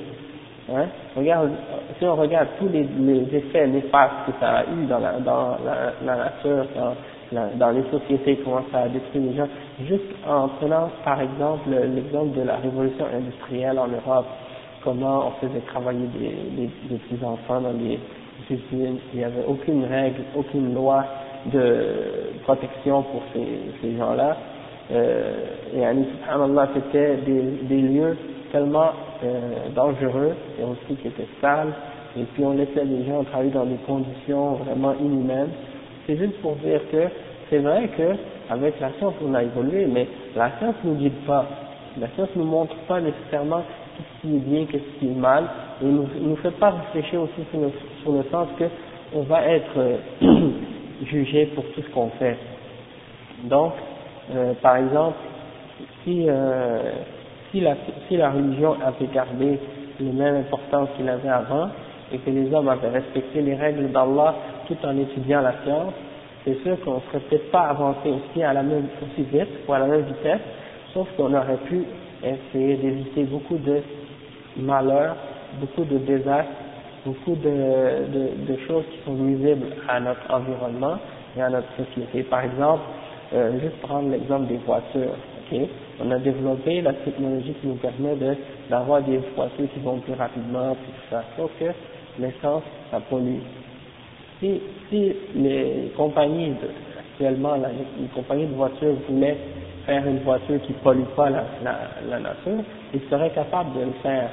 Hein? 0.75 0.85
Regarde, 1.15 1.49
si 1.97 2.05
on 2.05 2.15
regarde 2.15 2.47
tous 2.59 2.67
les, 2.67 2.83
les, 2.83 3.35
effets 3.35 3.67
néfastes 3.67 4.25
que 4.27 4.31
ça 4.39 4.49
a 4.49 4.63
eu 4.65 4.85
dans 4.87 4.99
la, 4.99 5.13
dans 5.13 5.57
la, 5.65 5.93
la 6.05 6.15
nature, 6.15 6.65
dans, 7.31 7.71
les 7.71 7.83
sociétés, 7.91 8.39
comment 8.43 8.63
ça 8.71 8.79
a 8.79 8.87
détruit 8.89 9.21
les 9.21 9.35
gens, 9.35 9.47
juste 9.87 10.03
en 10.27 10.47
prenant 10.47 10.89
par 11.03 11.21
exemple 11.21 11.69
l'exemple 11.69 12.37
de 12.37 12.41
la 12.43 12.57
révolution 12.57 13.05
industrielle 13.13 13.77
en 13.79 13.87
Europe, 13.87 14.25
comment 14.83 15.27
on 15.27 15.31
faisait 15.45 15.61
travailler 15.61 16.07
des, 16.17 16.61
des, 16.61 16.69
des 16.89 16.95
petits 16.97 17.23
enfants 17.23 17.61
dans 17.61 17.73
les 17.73 17.99
usines, 18.49 18.97
il 19.13 19.19
n'y 19.19 19.25
avait 19.25 19.45
aucune 19.47 19.85
règle, 19.85 20.21
aucune 20.35 20.73
loi 20.73 21.05
de 21.45 22.41
protection 22.43 23.03
pour 23.03 23.21
ces, 23.33 23.47
ces 23.81 23.97
gens-là. 23.97 24.37
Euh, 24.91 25.33
et 25.75 25.81
subhanallah, 25.81 26.69
c'était 26.73 27.17
des, 27.17 27.41
des 27.67 27.81
lieux 27.81 28.17
tellement 28.51 28.89
euh, 29.23 29.69
dangereux 29.75 30.33
et 30.59 30.63
aussi 30.63 30.99
qui 30.99 31.07
était 31.07 31.27
sale, 31.39 31.73
et 32.17 32.23
puis 32.23 32.43
on 32.43 32.53
laissait 32.53 32.83
les 32.85 33.05
gens 33.05 33.23
travailler 33.23 33.51
dans 33.51 33.65
des 33.65 33.77
conditions 33.85 34.53
vraiment 34.53 34.93
inhumaines. 34.99 35.51
C'est 36.09 36.17
juste 36.17 36.41
pour 36.41 36.55
dire 36.55 36.81
que 36.91 37.03
c'est 37.51 37.59
vrai 37.59 37.87
que 37.95 38.15
avec 38.51 38.79
la 38.79 38.89
science 38.97 39.13
on 39.23 39.31
a 39.35 39.43
évolué, 39.43 39.85
mais 39.85 40.07
la 40.35 40.49
science 40.57 40.73
nous 40.83 40.95
guide 40.95 41.13
pas. 41.27 41.45
La 41.99 42.07
science 42.15 42.29
nous 42.35 42.45
montre 42.45 42.75
pas 42.87 42.99
nécessairement 42.99 43.61
ce 43.95 44.21
qui 44.27 44.35
est 44.35 44.39
bien, 44.39 44.65
ce 44.71 44.99
qui 44.99 45.05
est 45.05 45.13
mal, 45.15 45.43
et 45.83 45.85
nous, 45.85 46.07
nous 46.19 46.35
fait 46.37 46.49
pas 46.57 46.71
réfléchir 46.71 47.21
aussi 47.21 47.45
sur 47.51 47.59
le, 47.61 47.71
sur 48.01 48.11
le 48.11 48.23
sens 48.31 48.47
que 48.57 48.63
on 49.13 49.21
va 49.21 49.45
être 49.49 49.77
euh, 49.77 49.97
jugé 51.05 51.45
pour 51.53 51.63
tout 51.75 51.81
ce 51.83 51.89
qu'on 51.91 52.09
fait. 52.17 52.37
Donc, 53.43 53.73
euh, 54.33 54.53
par 54.63 54.77
exemple, 54.77 55.17
si 56.03 56.25
euh, 56.27 56.91
si 57.51 57.59
la, 57.59 57.75
si 58.07 58.17
la 58.17 58.31
religion 58.31 58.77
avait 58.83 59.13
gardé 59.13 59.59
la 59.99 60.11
même 60.11 60.37
importance 60.37 60.89
qu'il 60.97 61.07
avait 61.07 61.29
avant 61.29 61.69
et 62.11 62.17
que 62.17 62.31
les 62.31 62.51
hommes 62.51 62.69
avaient 62.69 62.89
respecté 62.89 63.41
les 63.43 63.53
règles 63.53 63.91
d'Allah 63.91 64.33
tout 64.69 64.77
en 64.85 64.97
étudiant 64.97 65.41
la 65.41 65.55
science, 65.63 65.93
c'est 66.45 66.61
sûr 66.63 66.79
qu'on 66.81 66.95
ne 66.95 66.99
serait 67.01 67.19
peut-être 67.27 67.51
pas 67.51 67.63
avancé 67.63 68.09
aussi 68.09 68.41
à 68.43 68.53
la 68.53 68.63
même 68.63 68.87
aussi 69.03 69.23
vite 69.23 69.49
ou 69.67 69.73
à 69.73 69.79
la 69.79 69.87
même 69.87 70.03
vitesse, 70.03 70.41
sauf 70.93 71.07
qu'on 71.17 71.33
aurait 71.33 71.57
pu 71.67 71.83
essayer 72.23 72.77
d'éviter 72.77 73.23
beaucoup 73.23 73.57
de 73.57 73.81
malheurs, 74.57 75.15
beaucoup 75.59 75.83
de 75.83 75.97
désastres, 75.97 76.51
beaucoup 77.05 77.35
de, 77.35 78.57
choses 78.67 78.83
qui 78.91 78.99
sont 79.05 79.13
nuisibles 79.13 79.67
à 79.87 79.99
notre 79.99 80.31
environnement 80.31 80.97
et 81.37 81.41
à 81.41 81.49
notre 81.49 81.67
société. 81.75 82.23
Par 82.23 82.43
exemple, 82.43 82.83
euh, 83.33 83.59
juste 83.59 83.79
prendre 83.81 84.09
l'exemple 84.09 84.47
des 84.47 84.57
voitures. 84.57 85.15
On 85.99 86.11
a 86.11 86.19
développé 86.19 86.81
la 86.81 86.93
technologie 86.93 87.53
qui 87.59 87.67
nous 87.67 87.75
permet 87.75 88.15
d'avoir 88.69 89.01
des 89.01 89.17
voitures 89.35 89.67
qui 89.73 89.79
vont 89.79 89.97
plus 89.97 90.13
rapidement, 90.13 90.75
tout 90.75 90.91
ça. 91.09 91.23
Sauf 91.35 91.49
que 91.59 91.65
l'essence, 92.19 92.63
ça 92.91 92.99
pollue. 92.99 93.39
Si, 94.39 94.61
si 94.89 95.13
les 95.35 95.91
compagnies, 95.97 96.49
de, 96.49 96.69
actuellement, 96.99 97.55
les 97.55 98.07
compagnies 98.15 98.47
de 98.47 98.53
voitures 98.53 98.95
voulaient 99.09 99.37
faire 99.85 100.05
une 100.07 100.19
voiture 100.19 100.61
qui 100.61 100.73
ne 100.73 100.77
pollue 100.77 101.03
pas 101.15 101.29
la, 101.29 101.43
la, 101.63 101.79
la 102.09 102.19
nature, 102.19 102.63
ils 102.93 103.01
seraient 103.09 103.31
capables 103.31 103.73
de 103.77 103.85
le 103.85 103.93
faire. 104.01 104.29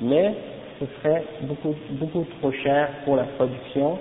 Mais 0.00 0.34
ce 0.78 0.86
serait 1.02 1.24
beaucoup, 1.42 1.74
beaucoup 1.90 2.24
trop 2.40 2.52
cher 2.52 2.88
pour 3.04 3.16
la 3.16 3.24
production. 3.24 3.98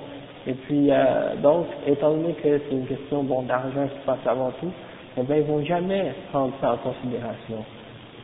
Et 0.48 0.54
puis, 0.54 0.90
euh, 0.92 1.36
donc, 1.42 1.68
étant 1.86 2.12
donné 2.12 2.34
que 2.34 2.60
c'est 2.60 2.76
une 2.76 2.86
question 2.86 3.24
bon, 3.24 3.44
d'argent 3.44 3.88
qui 3.88 4.00
passe 4.06 4.26
avant 4.26 4.52
tout, 4.60 4.72
eh 5.18 5.24
bien, 5.24 5.38
ils 5.38 5.44
vont 5.44 5.64
jamais 5.66 6.14
prendre 6.32 6.54
ça 6.62 6.74
en 6.74 6.78
considération. 6.78 7.66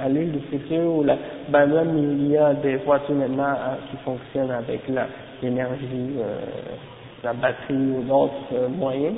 À, 0.00 0.08
l'île 0.08 0.32
du 0.32 0.40
futur, 0.48 0.96
ou 0.96 1.02
la, 1.04 1.16
ben 1.48 1.66
même 1.66 1.96
il 1.96 2.30
y 2.30 2.36
a 2.36 2.54
des 2.54 2.76
voitures 2.76 3.14
maintenant 3.14 3.44
hein, 3.44 3.76
qui 3.90 3.96
fonctionnent 3.98 4.50
avec 4.50 4.82
l'énergie, 5.42 6.16
euh, 6.18 6.40
la 7.22 7.32
batterie 7.32 7.74
ou 7.74 8.02
d'autres 8.02 8.34
euh, 8.52 8.68
moyens. 8.68 9.14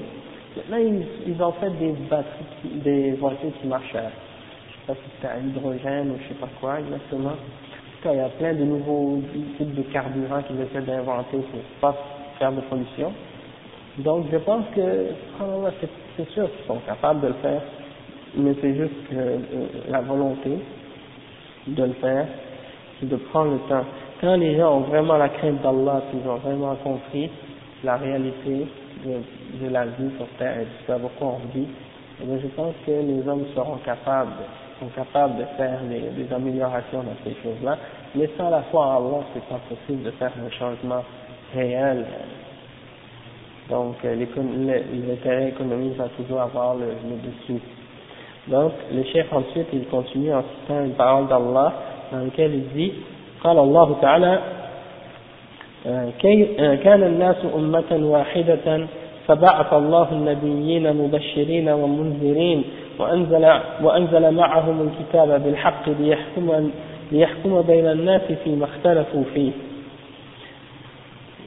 Maintenant, 0.57 0.79
ils, 1.27 1.43
ont 1.43 1.53
fait 1.53 1.71
des 1.79 1.95
batteries, 2.11 2.81
des 2.85 3.13
voitures 3.13 3.53
qui 3.61 3.69
marchent 3.69 3.95
à, 3.95 4.11
je 4.69 4.75
sais 4.75 4.87
pas 4.87 4.95
si 4.95 5.11
c'est 5.21 5.29
à 5.29 5.37
l'hydrogène 5.39 6.11
ou 6.11 6.19
je 6.23 6.29
sais 6.29 6.41
pas 6.41 6.49
quoi 6.61 6.81
exactement. 6.81 7.35
Cas, 8.03 8.13
il 8.13 8.19
y 8.19 8.21
a 8.21 8.29
plein 8.29 8.55
de 8.55 8.65
nouveaux 8.65 9.21
types 9.57 9.75
de 9.75 9.83
carburants 9.93 10.43
qu'ils 10.43 10.61
essaient 10.61 10.87
d'inventer 10.87 11.39
pour 11.39 11.61
pas 11.81 11.97
faire 12.39 12.53
de 12.53 12.61
pollution. 12.63 13.13
Donc 13.99 14.27
je 14.31 14.37
pense 14.39 14.65
que 14.75 15.07
c'est 16.17 16.29
sûr 16.31 16.49
qu'ils 16.53 16.67
sont 16.67 16.79
capables 16.87 17.21
de 17.21 17.29
le 17.29 17.35
faire, 17.35 17.61
mais 18.37 18.55
c'est 18.61 18.75
juste 18.75 18.93
euh, 19.13 19.39
la 19.89 20.01
volonté 20.01 20.59
de 21.67 21.83
le 21.83 21.93
faire, 21.95 22.27
de 23.03 23.17
prendre 23.17 23.53
le 23.53 23.59
temps. 23.69 23.85
Quand 24.21 24.37
les 24.37 24.57
gens 24.57 24.79
ont 24.79 24.81
vraiment 24.81 25.17
la 25.17 25.29
crainte 25.29 25.63
d'Allah, 25.63 26.03
ils 26.13 26.29
ont 26.29 26.37
vraiment 26.37 26.75
compris 26.77 27.31
la 27.85 27.97
réalité 27.97 28.67
de, 29.05 29.69
la 29.69 29.85
vie 29.87 30.11
sur 30.17 30.27
terre 30.39 30.61
et 30.61 30.65
de 30.65 30.71
ce 30.87 31.01
pourquoi 31.01 31.39
on 31.39 31.59
vit, 31.59 31.67
eh 32.21 32.41
je 32.41 32.49
pense 32.49 32.75
que 32.85 32.91
les 32.91 33.27
hommes 33.29 33.45
seront 33.55 33.77
capables, 33.85 34.33
sont 34.81 34.89
capables 34.89 35.37
de 35.39 35.45
faire 35.57 35.79
des, 35.89 36.35
améliorations 36.35 37.03
dans 37.03 37.17
ces 37.25 37.37
choses-là, 37.43 37.79
mais 38.15 38.29
sans 38.37 38.51
la 38.51 38.63
foi 38.63 38.87
en 38.87 39.07
Allah, 39.07 39.25
c'est 39.35 39.45
pas 39.45 39.61
possible 39.69 40.03
de 40.03 40.11
faire 40.13 40.33
un 40.45 40.51
changement 40.51 41.05
réel. 41.55 42.05
Donc, 43.71 43.97
euh, 44.05 44.17
l'intérêt 44.17 45.51
économique 45.51 45.97
va 45.97 46.09
toujours 46.17 46.41
avoir 46.41 46.75
le, 46.75 46.87
le, 46.87 47.31
dessus. 47.31 47.63
Donc, 48.51 48.73
le 48.95 49.03
chef 49.05 49.33
ensuite, 49.33 49.67
il 49.73 49.87
continue 49.87 50.33
en 50.33 50.43
citant 50.43 50.83
une 50.85 50.93
parole 50.93 51.27
d'Allah 51.27 51.73
dans 52.13 52.25
laquelle 52.25 52.55
il 52.55 52.69
dit, 52.75 52.93
قال 53.45 53.59
الله 53.59 53.97
تعالى 54.03 54.39
كان 56.83 57.03
الناس 57.03 57.37
أمة 57.57 57.91
واحدة 57.93 58.87
فبعث 59.27 59.73
الله 59.73 60.13
النبيين 60.13 60.97
مبشرين 60.97 61.69
ومنذرين 61.69 62.65
وأنزل, 62.99 63.61
وأنزل 63.83 64.35
معهم 64.35 64.89
الكتاب 64.89 65.45
بالحق 65.45 65.89
ليحكم, 66.01 66.71
ليحكم 67.13 67.63
بين 67.63 67.87
الناس 67.87 68.23
فيما 68.45 68.65
اختلفوا 68.65 69.23
فيه 69.35 69.51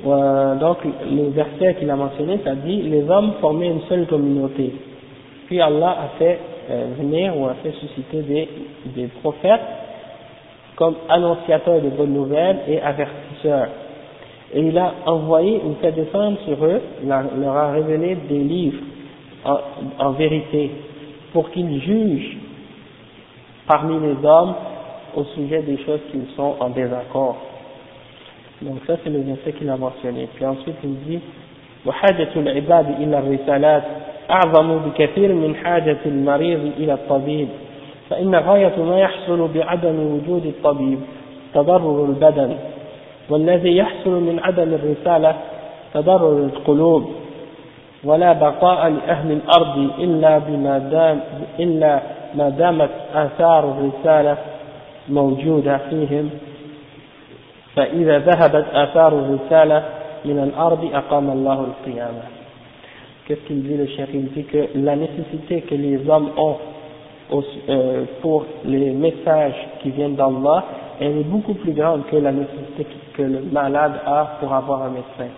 ودوك 0.06 0.78
الذي 1.04 1.30
ذكرته 1.30 1.72
في 1.74 1.86
المسؤولية 1.86 2.38
قال 2.46 2.92
les 2.92 3.10
hommes 3.12 3.34
formaient 3.42 3.68
une 3.68 3.82
seule 3.90 4.06
communauté. 4.08 4.74
Puis 5.48 5.62
euh, 6.71 6.87
venir 6.99 7.37
ou 7.37 7.47
a 7.47 7.55
fait 7.55 7.73
susciter 7.73 8.23
des, 8.23 8.49
des 8.95 9.07
prophètes 9.23 9.61
comme 10.77 10.97
annonciateurs 11.09 11.81
de 11.81 11.89
bonnes 11.89 12.13
nouvelles 12.13 12.59
et 12.69 12.81
avertisseurs. 12.81 13.69
Et 14.55 14.61
il 14.61 14.79
a 14.79 14.95
envoyé 15.07 15.61
ou 15.65 15.75
fait 15.81 15.93
descendre 15.93 16.39
sur 16.47 16.65
eux, 16.65 16.81
leur 17.05 17.57
a 17.57 17.73
révélé 17.73 18.17
des 18.29 18.39
livres 18.39 18.83
en, 19.45 19.59
en 19.99 20.11
vérité 20.13 20.71
pour 21.33 21.51
qu'ils 21.51 21.81
jugent 21.83 22.37
parmi 23.67 23.99
les 24.01 24.25
hommes 24.25 24.55
au 25.17 25.25
sujet 25.25 25.63
des 25.63 25.79
choses 25.79 26.01
qui 26.13 26.21
sont 26.37 26.55
en 26.61 26.71
désaccord. 26.71 27.37
Donc 28.63 28.77
ça 28.87 28.97
c'est 29.03 29.11
le 29.11 29.21
verset 29.21 29.53
qu'il 29.53 29.69
a 29.69 29.77
mentionné. 29.77 30.29
Puis 30.35 30.45
ensuite 30.45 30.77
il 30.85 30.95
dit 31.07 31.21
وحاجة 31.87 32.29
العباد 32.37 32.87
إلى 33.01 33.19
الرسالات 33.19 33.83
أعظم 34.32 34.78
بكثير 34.78 35.34
من 35.34 35.56
حاجة 35.56 35.98
المريض 36.06 36.72
إلى 36.78 36.94
الطبيب 36.94 37.48
فإن 38.10 38.36
غاية 38.36 38.84
ما 38.84 39.00
يحصل 39.00 39.48
بعدم 39.56 40.00
وجود 40.00 40.46
الطبيب 40.46 41.00
تضرر 41.54 42.06
البدن 42.06 42.56
والذي 43.30 43.78
يحصل 43.78 44.10
من 44.10 44.40
عدم 44.44 44.74
الرسالة 44.74 45.36
تضرر 45.94 46.38
القلوب 46.38 47.12
ولا 48.04 48.34
بقاء 48.34 48.90
لأهل 48.90 49.32
الأرض 49.32 49.78
إلا 50.00 50.38
بما 50.38 50.78
دام 50.78 51.20
إلا 51.60 52.00
ما 52.36 52.50
دامت 52.50 52.90
آثار 53.14 53.64
الرسالة 53.72 54.38
موجودة 55.10 55.78
فيهم. 55.78 56.30
فإذا 57.76 58.20
ذهبت 58.20 58.66
آثار 58.74 59.20
الرسالة 59.20 59.84
من 60.26 60.40
الأرض 60.40 60.90
أقام 60.94 61.30
الله 61.30 61.66
القيامة. 61.66 62.41
Qu'est-ce 63.32 63.48
qu'il 63.48 63.64
dit 63.64 63.78
le 63.78 63.88
chef 63.88 64.10
Il 64.14 64.26
dit 64.32 64.44
que 64.44 64.58
la 64.76 64.94
nécessité 64.98 65.62
que 65.62 65.74
les 65.74 65.98
hommes 66.10 66.32
ont 66.36 66.58
euh, 67.70 68.04
pour 68.22 68.46
les 68.66 68.92
messages 68.92 69.56
qui 69.82 69.92
viennent 69.92 70.16
d'Allah, 70.16 70.66
elle 71.00 71.20
est 71.20 71.24
beaucoup 71.24 71.54
plus 71.54 71.72
grande 71.72 72.06
que 72.08 72.18
la 72.18 72.34
nécessité 72.34 72.86
que 73.14 73.22
le 73.22 73.40
malade 73.50 73.94
a 74.06 74.38
pour 74.42 74.54
avoir 74.54 74.84
un 74.84 74.90
médecin. 74.90 75.32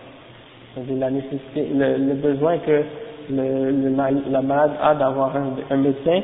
C'est-à-dire 0.74 0.98
la 0.98 1.12
nécessité, 1.12 1.68
le, 1.72 2.16
besoin 2.16 2.58
que 2.58 2.82
le, 3.30 3.96
la 4.32 4.42
malade 4.42 4.72
a 4.82 4.96
d'avoir 4.96 5.36
un, 5.70 5.78
médecin, 5.78 6.22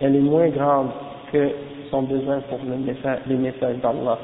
elle 0.00 0.14
est 0.14 0.20
moins 0.20 0.50
grande 0.50 0.90
que 1.32 1.48
son 1.90 2.02
besoin 2.02 2.38
pour 2.48 2.60
le 2.64 2.76
message, 2.76 3.18
les 3.26 3.34
messages 3.34 3.78
d'Allah. 3.82 4.18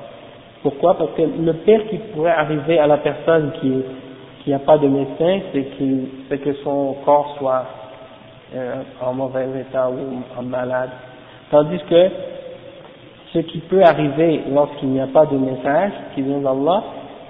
Pourquoi? 0.62 0.96
Parce 0.96 1.10
que 1.16 1.22
le 1.22 1.54
pire 1.54 1.88
qui 1.88 1.96
pourrait 2.14 2.30
arriver 2.30 2.78
à 2.78 2.86
la 2.86 2.98
personne 2.98 3.50
qui 3.60 3.82
qui 4.40 4.50
n'a 4.50 4.58
pas 4.58 4.78
de 4.78 4.88
médecin, 4.88 5.40
c'est 5.52 6.38
que 6.38 6.52
son 6.64 6.96
corps 7.04 7.36
soit 7.38 7.64
euh, 8.54 8.82
en 9.00 9.14
mauvais 9.14 9.46
état 9.60 9.88
ou 9.90 10.22
en 10.38 10.42
malade. 10.42 10.90
Tandis 11.50 11.80
que 11.88 12.08
ce 13.32 13.38
qui 13.40 13.58
peut 13.60 13.82
arriver 13.82 14.42
lorsqu'il 14.50 14.88
n'y 14.88 15.00
a 15.00 15.06
pas 15.06 15.26
de 15.26 15.36
message 15.36 15.92
qui 16.14 16.22
vient 16.22 16.38
d'Allah, 16.38 16.82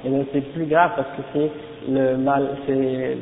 eh 0.04 0.08
c'est 0.32 0.52
plus 0.52 0.66
grave 0.66 0.92
parce 0.96 1.08
que 1.08 1.22
c'est 1.32 1.50
le 1.90 2.16
mal, 2.16 2.56
c'est 2.66 3.18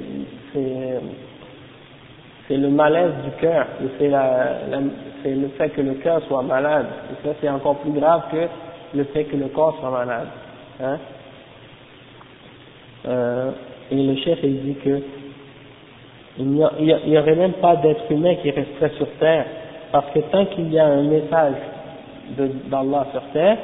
c'est 2.46 2.56
le 2.56 2.70
malaise 2.70 3.12
du 3.24 3.30
cœur, 3.40 3.66
c'est 3.98 4.08
le 4.08 5.48
fait 5.58 5.68
que 5.70 5.80
le 5.80 5.94
cœur 5.94 6.22
soit 6.28 6.42
malade. 6.42 6.86
Et 7.10 7.26
ça 7.26 7.34
c'est 7.40 7.48
encore 7.48 7.76
plus 7.78 7.92
grave 7.92 8.22
que 8.30 8.46
le 8.96 9.04
fait 9.04 9.24
que 9.24 9.36
le 9.36 9.48
corps 9.48 9.76
soit 9.80 9.90
malade. 9.90 10.28
Hein? 10.82 10.98
Euh, 13.06 13.50
et 13.90 13.96
le 13.96 14.16
chef 14.16 14.38
il 14.42 14.62
dit 14.62 14.74
que 14.84 15.00
il 16.38 16.50
n'y 16.50 17.18
aurait 17.18 17.34
même 17.34 17.54
pas 17.54 17.76
d'être 17.76 18.10
humain 18.10 18.36
qui 18.36 18.50
resterait 18.50 18.92
sur 18.96 19.08
terre, 19.18 19.44
parce 19.90 20.06
que 20.12 20.20
tant 20.30 20.46
qu'il 20.46 20.72
y 20.72 20.78
a 20.78 20.86
un 20.86 21.02
message 21.02 21.54
d'Allah 22.70 23.06
sur 23.12 23.22
terre, 23.32 23.58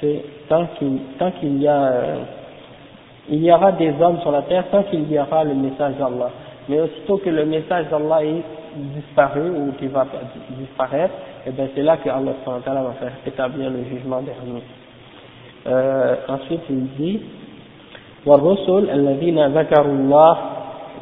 c'est 0.00 0.22
tant 0.48 0.66
qu'il 0.78 0.98
tant 1.18 1.32
qu'il 1.32 1.60
y 1.60 1.66
a 1.66 1.92
il 3.28 3.42
y 3.42 3.50
aura 3.50 3.72
des 3.72 3.92
hommes 4.00 4.20
sur 4.20 4.30
la 4.30 4.42
terre 4.42 4.64
tant 4.70 4.82
qu'il 4.84 5.10
y 5.10 5.18
aura 5.18 5.44
le 5.44 5.54
message 5.54 5.94
d'Allah. 5.98 6.30
Mais 6.68 6.80
aussitôt 6.80 7.18
que 7.18 7.30
le 7.30 7.44
message 7.46 7.88
d'Allah 7.90 8.24
est 8.24 8.42
disparu 8.76 9.50
ou 9.50 9.72
qu'il 9.78 9.88
va 9.88 10.06
disparaître, 10.50 11.14
et 11.46 11.48
eh 11.48 11.50
bien 11.50 11.68
c'est 11.74 11.82
là 11.82 11.96
que 11.96 12.08
Allah 12.08 12.32
va 12.46 12.92
faire 12.92 13.12
établir 13.26 13.70
le 13.70 13.84
jugement 13.84 14.20
dernier. 14.22 14.62
Euh, 15.66 16.16
ensuite 16.28 16.60
il 16.68 16.86
dit 16.98 17.20
والرسل 18.26 18.90
الذين 18.90 19.46
ذكروا 19.46 19.92
الله 19.92 20.36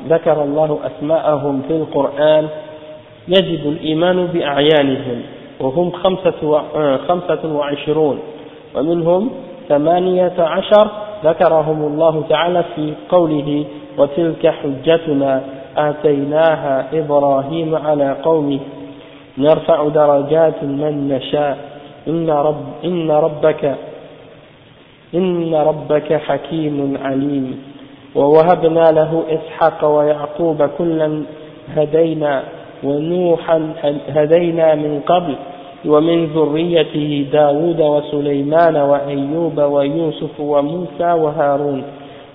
ذكر 0.08 0.42
الله 0.42 0.78
أسماءهم 0.86 1.62
في 1.68 1.76
القرآن 1.76 2.48
يجب 3.28 3.68
الإيمان 3.68 4.26
بأعيانهم 4.26 5.22
وهم 5.60 5.90
خمسة, 5.90 6.62
خمسة 7.08 7.54
وعشرون 7.56 8.18
ومنهم 8.76 9.30
ثمانية 9.68 10.32
عشر 10.38 10.90
ذكرهم 11.24 11.82
الله 11.86 12.24
تعالى 12.28 12.64
في 12.76 12.92
قوله 13.08 13.64
وتلك 13.98 14.46
حجتنا 14.46 15.42
آتيناها 15.76 16.86
إبراهيم 16.92 17.74
على 17.74 18.16
قومه 18.22 18.58
نرفع 19.38 19.88
درجات 19.88 20.62
من 20.62 21.08
نشاء 21.08 21.58
إن, 22.08 22.30
رب 22.30 22.64
إن 22.84 23.10
ربك 23.10 23.74
إن 25.14 25.54
ربك 25.54 26.12
حكيم 26.12 26.98
عليم 27.02 27.58
ووهبنا 28.14 28.92
له 28.92 29.22
إسحاق 29.30 29.84
ويعقوب 29.84 30.62
كلا 30.78 31.22
هدينا 31.76 32.42
ونوحا 32.84 33.72
هدينا 34.08 34.74
من 34.74 35.00
قبل 35.06 35.34
ومن 35.86 36.26
ذريته 36.26 37.26
داود 37.32 37.80
وسليمان 37.80 38.76
وأيوب 38.76 39.58
ويوسف 39.58 40.40
وموسى 40.40 41.12
وهارون 41.12 41.82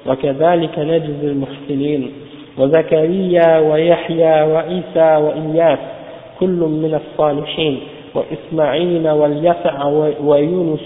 وكذلك 0.07 0.79
نجزي 0.79 1.27
المحسنين 1.27 2.11
وزكريا 2.57 3.59
ويحيى 3.59 4.41
وعيسى 4.43 5.15
وإياس 5.15 5.79
كل 6.39 6.59
من 6.83 6.99
الصالحين 7.01 7.79
وإسماعيل 8.15 9.09
واليسع 9.09 9.85
ويونس 10.23 10.79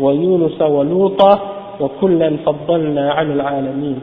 ويونس 0.00 0.62
ولوطا 0.62 1.40
وكلا 1.80 2.36
فضلنا 2.46 3.12
على 3.12 3.32
العالمين 3.32 4.00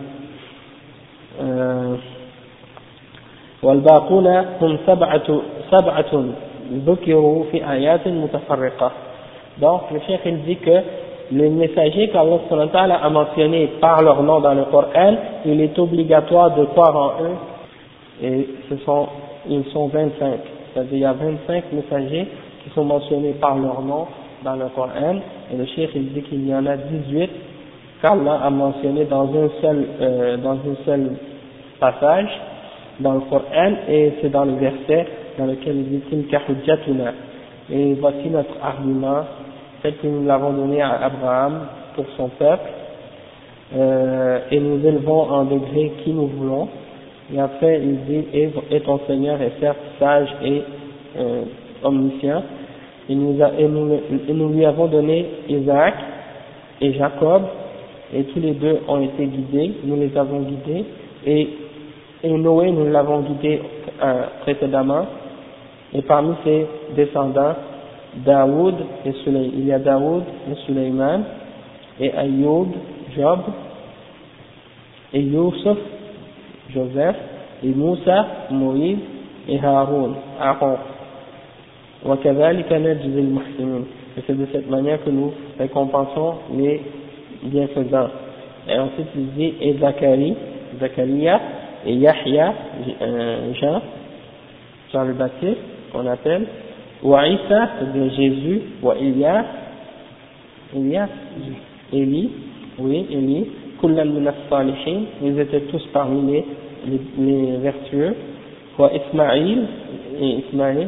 والباقون 3.64 4.28
هم 4.62 4.78
سبعة 4.88 5.42
سبعة 5.72 6.24
ذكروا 6.74 7.44
في 7.52 7.72
آيات 7.72 8.08
متفرقة 8.08 8.92
donc 9.60 9.82
le 9.92 10.00
cheikh 10.08 10.22
il 10.26 10.44
dit 10.44 10.56
que 10.58 10.78
les 11.32 11.50
messagers 11.50 12.10
qu'Allah 12.10 13.00
a 13.04 13.10
mentionnés 13.10 13.68
par 13.80 14.02
leur 14.02 14.22
nom 14.24 14.40
dans 14.40 14.54
le 14.54 14.64
Coran, 14.66 15.14
il 15.46 15.62
est 15.62 15.78
obligatoire 15.78 16.56
de 16.56 16.66
croire 16.66 16.96
en 16.96 17.24
eux 17.24 17.36
et 18.24 18.50
ce 18.70 18.78
sont, 18.86 19.08
ils 19.50 19.66
sont 19.72 19.88
25 19.88 20.40
c'est-à-dire 20.74 20.94
il 20.94 21.00
y 21.00 21.06
a 21.06 21.14
25 21.14 21.64
messagers 21.74 22.28
qui 22.64 22.70
sont 22.74 22.86
mentionnés 22.86 23.34
par 23.34 23.58
leur 23.58 23.82
nom 23.82 24.08
dans 24.47 24.55
le 24.55 24.69
Coran, 24.77 25.17
et 25.53 25.57
le 25.57 25.67
cheikh 25.67 25.91
il 25.97 26.13
dit 26.13 26.23
qu'il 26.23 26.49
y 26.49 26.55
en 26.55 26.65
a 26.67 26.77
18 26.77 27.31
qu'Allah 28.01 28.41
a 28.45 28.51
mentionné 28.51 29.05
dans 29.07 29.25
un 29.25 29.49
seul, 29.61 29.87
euh, 30.01 30.37
dans 30.37 30.53
un 30.53 30.77
seul 30.85 31.11
passage 31.81 32.31
dans 33.01 33.15
le 33.15 33.21
Coran, 33.29 33.73
et 33.89 34.13
c'est 34.21 34.31
dans 34.31 34.45
le 34.45 34.55
verset 34.55 35.07
dans 35.37 35.47
lequel 35.47 35.77
il 35.77 36.01
dit. 36.01 36.03
Et 37.73 37.95
voici 37.95 38.29
notre 38.31 38.55
argument, 38.63 39.25
tel 39.83 39.97
que 39.97 40.07
nous 40.07 40.25
l'avons 40.25 40.53
donné 40.53 40.81
à 40.81 40.93
Abraham 40.93 41.67
pour 41.97 42.07
son 42.17 42.29
peuple, 42.29 42.71
euh, 43.75 44.39
et 44.53 44.61
nous 44.61 44.87
élevons 44.87 45.23
en 45.29 45.45
degré 45.45 45.93
qui 46.05 46.13
nous 46.13 46.29
voulons. 46.29 46.69
Et 47.35 47.41
après, 47.41 47.81
il 47.83 48.05
dit, 48.05 48.25
et, 48.71 48.81
ton 48.83 49.01
Seigneur 49.09 49.43
est 49.43 49.59
certes 49.59 49.79
sage 49.99 50.29
et 50.45 50.63
euh, 51.19 51.43
omniscient, 51.83 52.43
et 53.09 53.15
nous, 53.15 54.49
lui 54.49 54.65
avons 54.65 54.87
donné 54.87 55.27
Isaac 55.49 55.95
et 56.81 56.93
Jacob, 56.95 57.43
et 58.15 58.25
tous 58.25 58.41
les 58.41 58.53
deux 58.53 58.79
ont 58.89 59.01
été 59.01 59.27
guidés, 59.27 59.73
nous 59.85 59.97
les 59.97 60.17
avons 60.17 60.41
guidés, 60.41 60.85
et, 61.25 61.49
et 62.23 62.33
Noé, 62.33 62.71
nous 62.71 62.91
l'avons 62.91 63.21
guidé 63.21 63.61
euh, 64.03 64.23
précédemment, 64.43 65.07
et 65.95 66.03
parmi 66.03 66.35
ses 66.45 66.67
descendants, 66.97 67.55
Daoud 68.25 68.75
et 69.05 69.13
il 69.27 69.67
y 69.67 69.73
a 69.73 69.79
Daoud 69.79 70.23
et 70.51 70.55
Suleiman, 70.65 71.23
et 72.01 72.13
Ayoub, 72.13 72.69
Job, 73.17 73.41
et 75.13 75.21
Youssef, 75.21 75.79
Joseph, 76.71 77.17
et 77.63 77.69
Moussa, 77.69 78.27
Moïse, 78.51 78.99
et 79.49 79.59
Haroun, 79.61 80.15
Aaron. 80.41 80.77
وكذلك 82.06 82.74
نجزي 82.74 83.20
المحسنين 83.20 83.86
et 84.18 84.22
c'est 84.28 84.38
de 84.38 84.46
cette 84.52 84.70
manière 84.70 85.02
que 85.04 85.10
nous 85.10 85.32
récompensons 85.60 86.34
les 86.58 86.82
bienfaisants 87.44 88.10
et 88.68 88.78
ensuite 88.78 89.08
il 89.16 89.28
dit 89.34 89.54
et 89.62 89.78
Zacharie 89.80 90.36
Zacharia 90.80 91.40
et 91.86 91.94
Yahya 91.94 92.54
euh, 93.02 93.54
Jean 93.54 93.82
Jean 94.92 95.04
le 95.04 95.14
Baptiste 95.14 95.62
qu'on 95.92 96.08
appelle 96.08 96.46
ou 97.04 97.16
Isa 97.16 97.70
c'est-à-dire 97.80 98.14
Jésus 98.14 98.62
ou 98.84 98.92
Elias 98.92 99.46
Elias 100.76 101.10
Élie 101.94 102.30
oui 102.80 103.06
Élie 103.12 103.46
كلا 103.82 104.04
من 104.04 104.28
الصالحين 104.28 105.06
ils 105.24 105.40
étaient 105.40 105.62
tous 105.72 105.86
parmi 105.94 106.32
les, 106.32 106.46
les, 106.88 107.00
les 107.18 107.58
vertueux 107.58 108.16
ou 108.78 108.84
Ismaïl 108.86 109.64
et 110.20 110.44
Ismaïl 110.46 110.88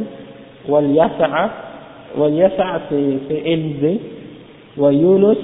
واليسع 0.69 1.49
واليسع 2.17 2.77
c'est 2.89 3.41
Élisée 3.45 3.99
ويونس 4.77 5.37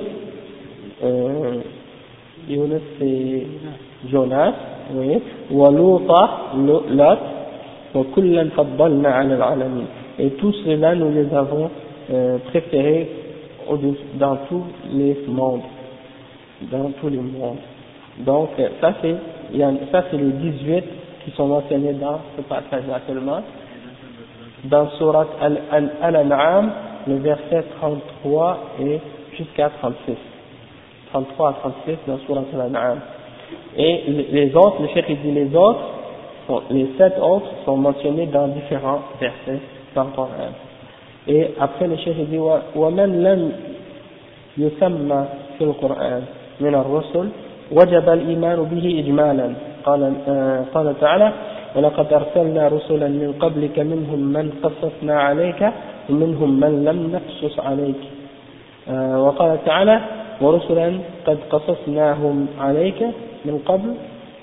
euh, 1.03 1.61
Yunus 2.49 2.81
c'est 2.99 3.47
Jonas 4.11 4.53
oui 4.95 5.19
ولوطا 5.51 6.29
Lot 6.89 7.19
وكلا 7.95 8.49
فضلنا 8.49 9.09
على 9.09 9.35
العالمين 9.35 9.87
et 10.19 10.29
tous 10.31 10.53
ceux-là 10.65 10.95
nous 10.95 11.11
les 11.11 11.33
avons 11.33 11.69
euh, 12.11 12.37
préférés 12.49 13.09
dans 14.19 14.35
tous 14.49 14.63
les 14.91 15.15
mondes 15.27 15.61
dans 16.71 16.91
tous 16.99 17.09
les 17.09 17.17
mondes 17.17 17.57
donc 18.19 18.49
ça 18.81 18.93
c'est 19.01 19.15
ça 19.91 20.03
c'est 20.09 20.17
les 20.17 20.31
18 20.31 20.83
qui 21.23 21.31
sont 21.31 21.47
mentionnés 21.47 21.93
dans 21.93 22.19
ce 22.35 22.41
passage-là 22.41 23.01
seulement 23.07 23.41
dans 24.65 24.89
Surat 24.91 25.27
Al-An'am, 26.01 26.71
le 27.07 27.15
verset 27.15 27.63
33 27.79 28.57
et 28.81 28.99
jusqu'à 29.37 29.69
36. 29.79 30.15
33 31.11 31.49
à 31.49 31.53
36 31.53 31.97
dans 32.07 32.17
Surat 32.25 32.43
Al-An'am. 32.53 32.99
Et 33.77 34.03
les 34.31 34.55
autres, 34.55 34.81
le 34.81 34.87
chef 34.89 35.05
dit 35.07 35.31
les 35.31 35.55
autres, 35.55 35.79
les 36.71 36.87
sept 36.97 37.17
autres 37.21 37.49
sont 37.65 37.77
mentionnés 37.77 38.27
dans 38.27 38.47
différents 38.47 39.01
versets 39.19 39.61
dans 39.95 40.05
le 40.05 40.09
Coran. 40.11 40.29
Et 41.27 41.51
après 41.59 41.87
le 41.87 41.97
chef 41.97 42.15
dit 42.17 42.39
ومن 42.75 43.23
لم 43.23 43.51
يسمى 44.57 45.25
في 45.57 45.63
القرآن 45.63 46.23
من 46.59 46.75
الرسل 46.75 47.29
وجب 47.71 48.09
الإيمان 48.09 48.63
به 48.63 48.99
إجمالا 48.99 49.53
قال, 49.85 50.13
قال 50.73 50.99
تعالى 50.99 51.31
ولقد 51.74 52.12
أرسلنا 52.12 52.68
رسلا 52.68 53.08
من 53.08 53.34
قبلك 53.40 53.78
منهم 53.78 54.18
من 54.18 54.50
قصصنا 54.62 55.20
عليك 55.20 55.70
ومنهم 56.10 56.60
من 56.60 56.84
لم 56.84 56.98
نقصص 57.12 57.58
عليك 57.60 58.02
آه 58.88 59.22
وقال 59.24 59.64
تعالى 59.64 60.00
ورسلا 60.40 60.98
قد 61.26 61.38
قصصناهم 61.50 62.46
عليك 62.60 63.00
من 63.44 63.58
قبل 63.66 63.94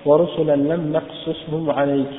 ورسلا 0.06 0.56
لم 0.56 0.82
نقصصهم 0.94 1.70
عليك 1.70 2.14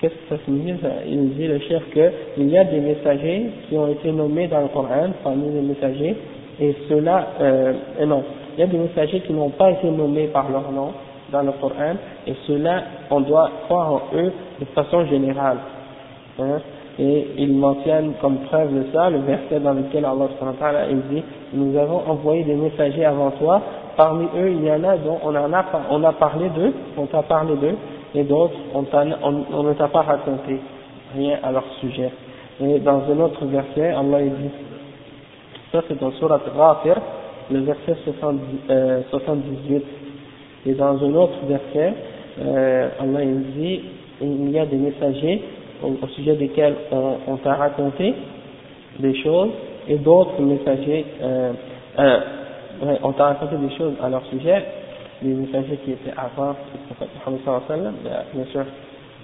Qu'est-ce 0.00 0.14
que 0.14 0.36
ça 0.36 0.44
signifie 0.44 0.86
Il 1.08 1.30
dit 1.30 1.48
le 1.48 1.58
chef 1.58 1.82
qu'il 1.90 2.48
y 2.48 2.56
a 2.56 2.62
des 2.62 2.78
messagers 2.78 3.50
qui 3.68 3.76
ont 3.76 3.88
été 3.88 4.12
nommés 4.12 4.46
dans 4.46 4.60
le 4.60 4.68
Coran 4.68 5.10
parmi 5.24 5.50
les 5.52 5.60
messagers 5.60 6.14
et 6.60 6.74
ceux-là, 6.88 7.26
euh, 7.40 7.72
non, 8.06 8.22
il 8.56 8.60
y 8.60 8.62
a 8.62 8.66
des 8.68 8.78
messagers 8.78 9.20
qui 9.20 9.32
n'ont 9.32 9.50
pas 9.50 9.72
été 9.72 9.88
nommés 9.90 10.28
par 10.28 10.50
leur 10.50 10.70
nom 10.70 10.92
dans 11.32 11.42
le 11.42 11.52
Coran, 11.52 11.94
et 12.26 12.34
cela, 12.46 12.82
on 13.10 13.20
doit 13.20 13.50
croire 13.64 13.92
en 13.92 14.02
eux 14.14 14.32
de 14.60 14.64
façon 14.66 15.04
générale. 15.06 15.58
Hein? 16.38 16.58
Et 16.98 17.28
ils 17.38 17.54
mentionnent 17.54 18.14
comme 18.20 18.38
preuve 18.38 18.74
de 18.74 18.86
ça 18.92 19.08
le 19.08 19.18
verset 19.18 19.60
dans 19.60 19.72
lequel 19.72 20.04
Allah 20.04 20.26
dit 21.10 21.22
Nous 21.52 21.78
avons 21.78 22.02
envoyé 22.08 22.42
des 22.44 22.56
messagers 22.56 23.04
avant 23.04 23.30
toi, 23.32 23.60
parmi 23.96 24.26
eux 24.36 24.50
il 24.50 24.64
y 24.64 24.70
en 24.70 24.82
a 24.82 24.96
dont 24.96 25.18
on, 25.22 25.34
en 25.34 25.52
a, 25.52 25.64
on 25.90 26.02
a 26.02 26.12
parlé 26.12 26.48
d'eux, 26.48 26.72
on 26.96 27.06
t'a 27.06 27.22
parlé 27.22 27.54
d'eux, 27.56 27.76
et 28.14 28.24
d'autres 28.24 28.54
on, 28.74 28.84
on, 29.22 29.62
ne 29.62 29.74
t'a 29.74 29.88
pas 29.88 30.02
raconté 30.02 30.58
rien 31.14 31.38
à 31.42 31.52
leur 31.52 31.64
sujet. 31.80 32.10
Et 32.60 32.80
dans 32.80 33.02
un 33.08 33.20
autre 33.20 33.44
verset, 33.44 33.90
Allah 33.90 34.22
dit 34.22 34.50
ça 35.70 35.82
c'est 35.86 36.00
dans 36.00 36.10
Surat 36.12 36.40
Ghafir, 36.56 36.96
le 37.50 37.60
verset 37.60 37.96
70, 38.04 38.40
euh, 38.70 39.02
78 39.10 39.84
et 40.66 40.72
dans 40.72 41.02
un 41.02 41.14
autre 41.14 41.38
verset, 41.46 41.94
euh, 42.40 42.88
Allah 43.00 43.22
il 43.22 43.42
dit 43.52 43.80
il 44.20 44.50
y 44.50 44.58
a 44.58 44.66
des 44.66 44.76
messagers 44.76 45.42
au, 45.82 46.06
sujet 46.08 46.34
desquels 46.34 46.74
on, 46.90 47.36
t'a 47.36 47.54
raconté 47.54 48.14
des 48.98 49.14
choses 49.22 49.50
et 49.88 49.96
d'autres 49.96 50.40
messagers, 50.40 51.06
euh, 51.22 51.52
euh, 51.98 52.18
on 53.02 53.12
t'a 53.12 53.26
raconté 53.26 53.56
des 53.56 53.76
choses 53.76 53.94
à 54.02 54.08
leur 54.08 54.24
sujet, 54.26 54.64
des 55.22 55.34
messagers 55.34 55.78
qui 55.84 55.92
étaient 55.92 56.12
avant 56.16 56.54
le 56.72 56.94
prophète 56.94 57.08
bien 58.34 58.44
sûr, 58.50 58.64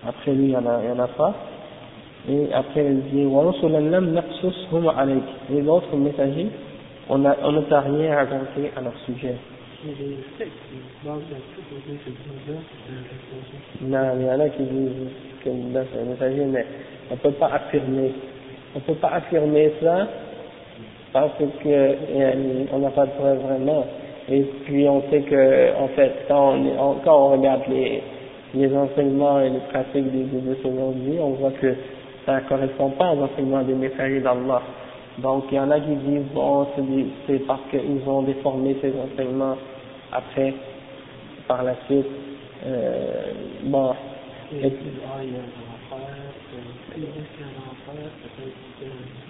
après 0.06 0.32
lui 0.32 0.44
il 0.44 0.50
y 0.50 0.56
en 0.56 0.64
en 0.64 0.98
a 0.98 1.08
pas. 1.08 1.34
Et 2.28 2.48
après 2.54 2.86
il 2.86 3.02
dit 3.12 3.26
Et 5.52 5.60
d'autres 5.60 5.96
messagers, 5.96 6.48
on 7.08 7.18
ne 7.18 7.60
t'a 7.68 7.80
rien 7.80 8.14
raconté 8.14 8.70
à 8.76 8.80
leur 8.80 8.94
sujet. 9.04 9.34
Non, 13.82 13.98
il 14.18 14.26
y 14.26 14.30
en 14.30 14.40
a 14.40 14.48
qui 14.48 14.62
disent 14.62 14.90
que 15.44 15.50
c'est 15.50 16.00
un 16.00 16.04
messager, 16.04 16.44
mais 16.46 16.66
on 17.10 17.14
ne 17.14 17.18
peut 17.18 17.32
pas 17.32 17.48
affirmer. 17.48 18.12
On 18.74 18.78
ne 18.78 18.84
peut 18.84 18.94
pas 18.94 19.08
affirmer 19.08 19.72
ça 19.82 20.08
parce 21.12 21.32
que 21.38 22.72
on 22.72 22.78
n'a 22.78 22.90
pas 22.90 23.06
de 23.06 23.10
preuve 23.12 23.38
vraiment. 23.40 23.86
Et 24.30 24.42
puis 24.64 24.88
on 24.88 25.02
sait 25.10 25.20
que, 25.20 25.76
en 25.78 25.88
fait, 25.88 26.12
quand 26.28 26.56
on, 27.06 27.30
regarde 27.32 27.62
les, 27.68 28.02
les 28.54 28.74
enseignements 28.74 29.40
et 29.40 29.50
les 29.50 29.60
pratiques 29.70 30.10
des 30.10 30.24
des 30.24 30.50
aujourd'hui, 30.64 31.18
on 31.20 31.32
voit 31.32 31.50
que 31.50 31.74
ça 32.24 32.36
ne 32.36 32.48
correspond 32.48 32.90
pas 32.90 33.12
aux 33.12 33.22
enseignements 33.22 33.62
des 33.62 33.74
messagers 33.74 34.20
d'Allah. 34.20 34.62
Donc 35.18 35.44
il 35.52 35.56
y 35.56 35.60
en 35.60 35.70
a 35.70 35.78
qui 35.78 35.94
disent, 35.94 36.32
bon, 36.34 36.66
c'est 37.26 37.46
parce 37.46 37.60
qu'ils 37.70 38.08
ont 38.08 38.22
déformé 38.22 38.76
ces 38.80 38.92
enseignements 38.98 39.56
après, 40.14 40.54
par 41.48 41.62
la 41.62 41.74
suite, 41.86 42.06
euh, 42.66 43.32
bon. 43.64 43.94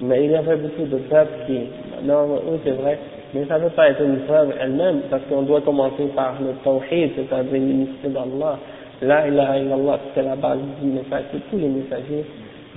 mais 0.02 0.24
il 0.24 0.30
y 0.30 0.36
avait 0.36 0.56
beaucoup 0.56 0.82
de 0.82 0.96
preuves 1.08 1.28
qui, 1.46 1.58
non, 2.04 2.40
oui 2.46 2.58
c'est 2.64 2.72
vrai, 2.72 2.98
mais 3.32 3.46
ça 3.46 3.58
ne 3.58 3.64
peut 3.64 3.74
pas 3.74 3.88
être 3.88 4.02
une 4.02 4.20
preuve 4.20 4.52
elle-même, 4.60 5.00
parce 5.10 5.22
qu'on 5.28 5.42
doit 5.42 5.62
commencer 5.62 6.04
par 6.14 6.34
le 6.40 6.52
tawhid, 6.62 7.12
c'est-à-dire 7.16 7.52
l'unité 7.52 8.08
d'Allah. 8.08 8.58
Là, 9.02 9.26
il 9.26 9.38
a 9.38 9.58
illallah, 9.58 9.98
c'est 10.14 10.22
la 10.22 10.36
base 10.36 10.58
du 10.80 10.88
message, 10.88 11.24
c'est 11.32 11.50
tous 11.50 11.58
les 11.58 11.68
messagers. 11.68 12.24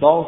Donc, 0.01 0.27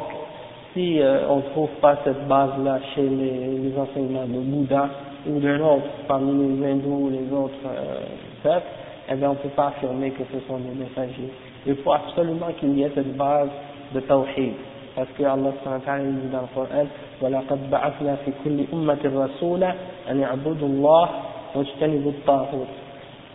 si 0.74 1.02
euh, 1.02 1.28
on 1.30 1.38
ne 1.38 1.42
trouve 1.54 1.70
pas 1.82 1.98
cette 2.04 2.28
base-là 2.28 2.80
chez 2.94 3.02
les, 3.02 3.70
les 3.70 3.78
enseignements 3.78 4.26
de 4.26 4.40
Bouddha, 4.40 4.90
ou 5.27 5.39
d'un 5.39 5.61
autre 5.61 5.87
parmi 6.07 6.59
les 6.61 6.67
hindous 6.67 7.07
ou 7.07 7.11
les 7.11 7.33
autres 7.33 7.55
euh, 7.67 8.01
peuples, 8.43 8.67
eh 9.11 9.15
bien 9.15 9.31
on 9.31 9.33
ne 9.33 9.39
peut 9.39 9.49
pas 9.51 9.69
affirmer 9.69 10.11
que 10.11 10.23
ce 10.33 10.47
sont 10.47 10.59
des 10.59 10.75
messagers. 10.75 11.31
Il 11.67 11.77
faut 11.77 11.93
absolument 11.93 12.49
qu'il 12.59 12.79
y 12.79 12.83
ait 12.83 12.93
cette 12.95 13.17
base 13.17 13.49
de 13.95 14.01
tawhid. 14.01 14.55
Parce 14.95 15.09
que 15.19 15.25
Allah 15.25 15.51
dit 15.51 16.29
dans 16.31 16.43
le 16.43 16.47
Coran, 16.55 16.87
وَلَقَدْ 17.21 17.71
بَعَثْنَا 17.71 18.17
فِي 18.25 18.33
كُلِّ 18.45 18.67
أُمَّةٍ 18.73 19.03
رَسُولًا 19.05 19.75
أَنْ 20.11 20.21
يَعْبُدُوا 20.21 20.69
اللَّهَ 20.69 21.09
وَاجْتَنِبُوا 21.55 22.11
الطَّاغُوتَ 22.11 22.69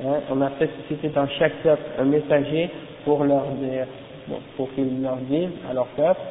hein, 0.05 0.19
On 0.31 0.41
a 0.41 0.49
fait 0.51 0.69
susciter 0.77 1.09
dans 1.09 1.27
chaque 1.27 1.55
peuple 1.63 1.81
un 1.99 2.05
messager 2.05 2.69
pour 3.03 3.23
leur 3.23 3.43
dire, 3.59 3.87
pour 4.55 4.71
qu'ils 4.73 5.01
leur 5.01 5.17
disent 5.17 5.49
à 5.69 5.73
leur 5.73 5.87
peuple, 5.87 6.21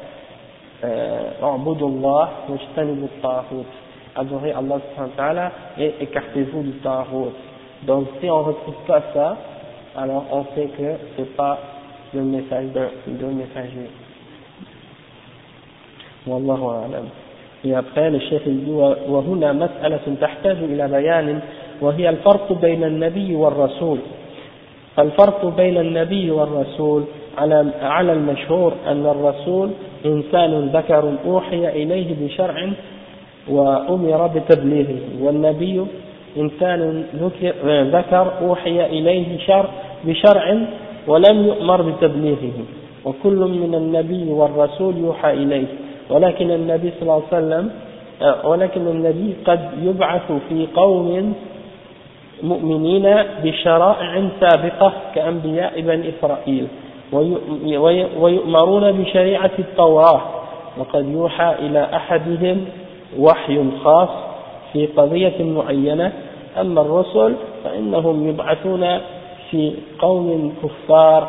اعبدوا 0.83 1.89
الله 1.89 2.29
واجتنبوا 2.49 3.07
الطاغوت 3.15 3.65
adorez 4.16 4.52
Allah 4.52 5.52
et 5.78 5.94
écartez-vous 6.00 6.62
du 6.62 6.72
Tarout. 6.78 7.32
Donc 7.86 8.08
si 8.20 8.30
on 8.30 8.38
ne 8.38 8.44
retrouve 8.44 8.74
pas 8.86 9.02
ça, 9.12 9.36
alors 9.96 10.24
on 10.32 10.44
sait 10.54 10.68
que 10.76 10.96
ce 11.16 11.20
n'est 11.20 11.28
pas 11.36 11.58
le 12.14 12.22
message 12.22 12.66
d'un 12.72 13.28
messager. 13.28 13.90
Wallahu 16.26 16.64
a'lam. 16.64 17.06
Et 17.64 17.74
après, 17.74 18.10
le 18.10 18.18
chef 18.20 18.42
il 18.46 18.64
dit 18.64 18.70
وهنا 18.70 19.52
مسألة 19.52 20.16
تحتاج 20.20 20.56
إلى 20.56 20.88
بيان 20.88 21.40
وهي 21.80 22.08
الفرق 22.08 22.52
بين 22.52 22.84
النبي 22.84 23.34
والرسول 23.34 23.98
فالفرق 24.96 25.46
بين 25.56 25.76
النبي 25.76 26.30
والرسول 26.30 27.04
على 27.38 27.70
على 27.82 28.12
المشهور 28.12 28.72
أن 28.86 29.06
الرسول 29.06 29.70
إنسان 30.06 30.70
ذكر 30.74 31.12
أوحي 31.26 31.68
إليه 31.68 32.14
بشرع 32.20 32.70
وأمر 33.48 34.26
بتبليغه 34.26 34.98
والنبي 35.20 35.86
إنسان 36.36 37.04
ذكر 37.68 38.32
أوحي 38.42 38.86
إليه 38.86 39.38
شرع 39.38 39.68
بشرع 40.04 40.58
ولم 41.06 41.46
يؤمر 41.46 41.82
بتبليغه. 41.82 42.52
وكل 43.04 43.36
من 43.36 43.74
النبي 43.74 44.32
والرسول 44.32 44.96
يوحى 44.96 45.32
إليه. 45.32 45.66
ولكن 46.10 46.50
النبي 46.50 46.90
صلى 46.90 47.02
الله 47.02 47.22
عليه 47.32 47.36
وسلم 47.36 47.70
آه، 48.22 48.48
ولكن 48.48 48.86
النبي 48.86 49.34
قد 49.46 49.60
يبعث 49.82 50.32
في 50.48 50.66
قوم 50.76 51.34
مؤمنين 52.42 53.16
بشرائع 53.44 54.28
سابقة 54.40 54.92
كأنبياء 55.14 55.80
بني 55.80 56.08
إسرائيل. 56.08 56.66
ويؤمرون 58.20 58.92
بشريعة 58.92 59.50
التوراة. 59.58 60.20
وقد 60.78 61.08
يوحى 61.08 61.54
إلى 61.58 61.88
أحدهم 61.94 62.64
وحي 63.18 63.70
خاص 63.84 64.08
في 64.72 64.86
قضية 64.86 65.44
معينة. 65.44 66.12
أما 66.60 66.80
الرسل 66.80 67.34
فإنهم 67.64 68.28
يبعثون 68.28 68.98
في 69.50 69.72
قوم 69.98 70.54
كفار 70.62 71.28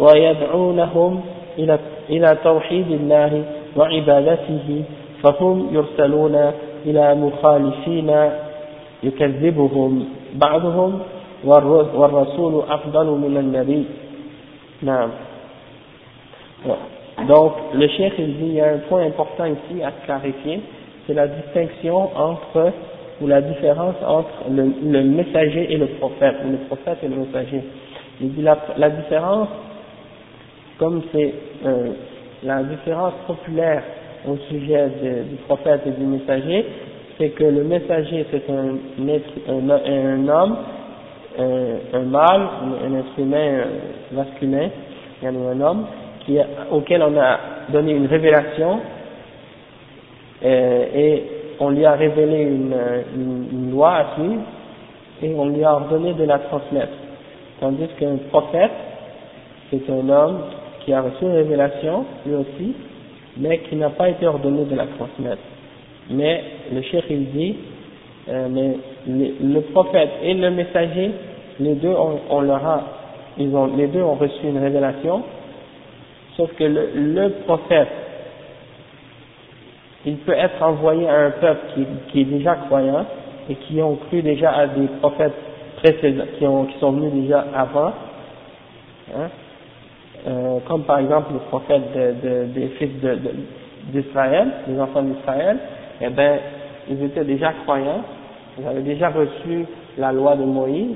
ويدعونهم 0.00 1.20
إلى 1.58 1.78
إلى 2.10 2.36
توحيد 2.44 2.90
الله 2.90 3.44
وعبادته 3.76 4.82
فهم 5.22 5.68
يرسلون 5.72 6.52
إلى 6.86 7.14
مخالفين 7.14 8.30
يكذبهم 9.02 10.04
بعضهم 10.34 10.98
والرسول 11.94 12.62
أفضل 12.68 13.06
من 13.06 13.36
النبي. 13.36 13.84
نعم. 14.82 15.10
Donc, 17.28 17.52
le 17.72 17.88
cheikh 17.88 18.12
il 18.18 18.36
dit, 18.36 18.46
il 18.46 18.54
y 18.54 18.60
a 18.60 18.74
un 18.74 18.78
point 18.88 19.02
important 19.06 19.46
ici 19.46 19.82
à 19.82 19.90
clarifier, 20.04 20.60
c'est 21.06 21.14
la 21.14 21.28
distinction 21.28 22.10
entre, 22.16 22.72
ou 23.20 23.26
la 23.26 23.40
différence 23.40 23.94
entre 24.06 24.50
le, 24.50 25.02
messager 25.04 25.72
et 25.72 25.76
le 25.76 25.86
prophète, 25.86 26.36
ou 26.46 26.50
le 26.50 26.58
prophète 26.66 26.98
et 27.02 27.08
le 27.08 27.16
messager. 27.16 27.62
Il 28.20 28.34
dit 28.34 28.42
la, 28.42 28.58
la 28.76 28.90
différence, 28.90 29.48
comme 30.78 31.02
c'est 31.12 31.34
euh, 31.64 31.92
la 32.42 32.62
différence 32.62 33.14
populaire 33.26 33.82
au 34.28 34.36
sujet 34.48 34.86
du 35.30 35.36
prophète 35.46 35.82
et 35.86 35.90
du 35.90 36.04
messager, 36.04 36.66
c'est 37.18 37.30
que 37.30 37.44
le 37.44 37.64
messager 37.64 38.26
c'est 38.30 38.50
un, 38.50 38.76
un, 39.48 40.28
homme, 40.28 40.56
un, 41.38 41.98
un 41.98 42.02
mâle, 42.02 42.48
un 42.84 42.98
être 42.98 43.18
humain 43.18 43.64
masculin, 44.12 44.68
un 45.24 45.60
homme, 45.60 45.86
qui, 46.24 46.38
auquel 46.70 47.02
on 47.02 47.16
a 47.18 47.38
donné 47.70 47.92
une 47.92 48.06
révélation 48.06 48.80
euh, 50.44 50.84
et 50.94 51.22
on 51.60 51.70
lui 51.70 51.84
a 51.84 51.92
révélé 51.92 52.42
une, 52.42 52.74
une, 53.14 53.70
loi 53.70 53.94
à 53.94 54.14
suivre 54.14 54.42
et 55.22 55.34
on 55.34 55.48
lui 55.48 55.64
a 55.64 55.72
ordonné 55.72 56.12
de 56.14 56.24
la 56.24 56.38
transmettre. 56.40 56.92
Tandis 57.60 57.88
qu'un 57.98 58.16
prophète, 58.30 58.70
c'est 59.70 59.88
un 59.90 60.08
homme 60.08 60.40
qui 60.84 60.92
a 60.92 61.00
reçu 61.00 61.24
une 61.24 61.32
révélation, 61.32 62.04
lui 62.26 62.34
aussi, 62.34 62.74
mais 63.38 63.58
qui 63.60 63.76
n'a 63.76 63.90
pas 63.90 64.10
été 64.10 64.26
ordonné 64.26 64.64
de 64.64 64.76
la 64.76 64.86
transmettre. 64.86 65.42
Mais 66.10 66.44
le 66.72 66.82
cheikh 66.82 67.04
il 67.10 67.30
dit, 67.32 67.56
euh, 68.28 68.48
mais 68.50 68.76
le, 69.06 69.60
prophète 69.72 70.10
et 70.22 70.34
le 70.34 70.50
messager, 70.50 71.10
les 71.58 71.74
deux 71.74 71.94
on, 71.94 72.20
on 72.28 72.40
leur 72.42 72.64
a, 72.64 72.82
ils 73.38 73.54
ont, 73.54 73.66
les 73.76 73.86
deux 73.86 74.02
ont 74.02 74.14
reçu 74.14 74.44
une 74.44 74.58
révélation, 74.58 75.22
sauf 76.36 76.52
que 76.54 76.64
le, 76.64 76.90
le 76.94 77.30
prophète, 77.46 77.88
il 80.06 80.18
peut 80.18 80.32
être 80.32 80.62
envoyé 80.62 81.08
à 81.08 81.26
un 81.26 81.30
peuple 81.32 81.60
qui, 82.10 82.20
est 82.20 82.24
déjà 82.24 82.54
croyant 82.54 83.04
et 83.50 83.56
qui 83.56 83.82
ont 83.82 83.96
cru 83.96 84.22
déjà 84.22 84.52
à 84.52 84.66
des 84.68 84.86
prophètes 85.00 85.34
précédents, 85.82 86.24
qui, 86.38 86.46
ont, 86.46 86.68
sont 86.78 86.92
venus 86.92 87.12
déjà 87.24 87.44
avant, 87.54 87.92
hein, 89.14 89.28
euh, 90.28 90.58
comme 90.66 90.84
par 90.84 91.00
exemple 91.00 91.32
les 91.32 91.40
prophètes 91.50 91.92
de, 91.92 92.28
de, 92.28 92.44
des 92.52 92.68
fils 92.78 92.90
d'Israël, 93.92 94.48
de, 94.68 94.72
des 94.72 94.80
enfants 94.80 95.02
d'Israël, 95.02 95.58
eh 96.00 96.08
ben, 96.08 96.38
ils 96.88 97.02
étaient 97.02 97.24
déjà 97.24 97.52
croyants, 97.64 98.02
ils 98.58 98.66
avaient 98.66 98.82
déjà 98.82 99.10
reçu 99.10 99.66
la 99.98 100.12
loi 100.12 100.36
de 100.36 100.44
Moïse, 100.44 100.94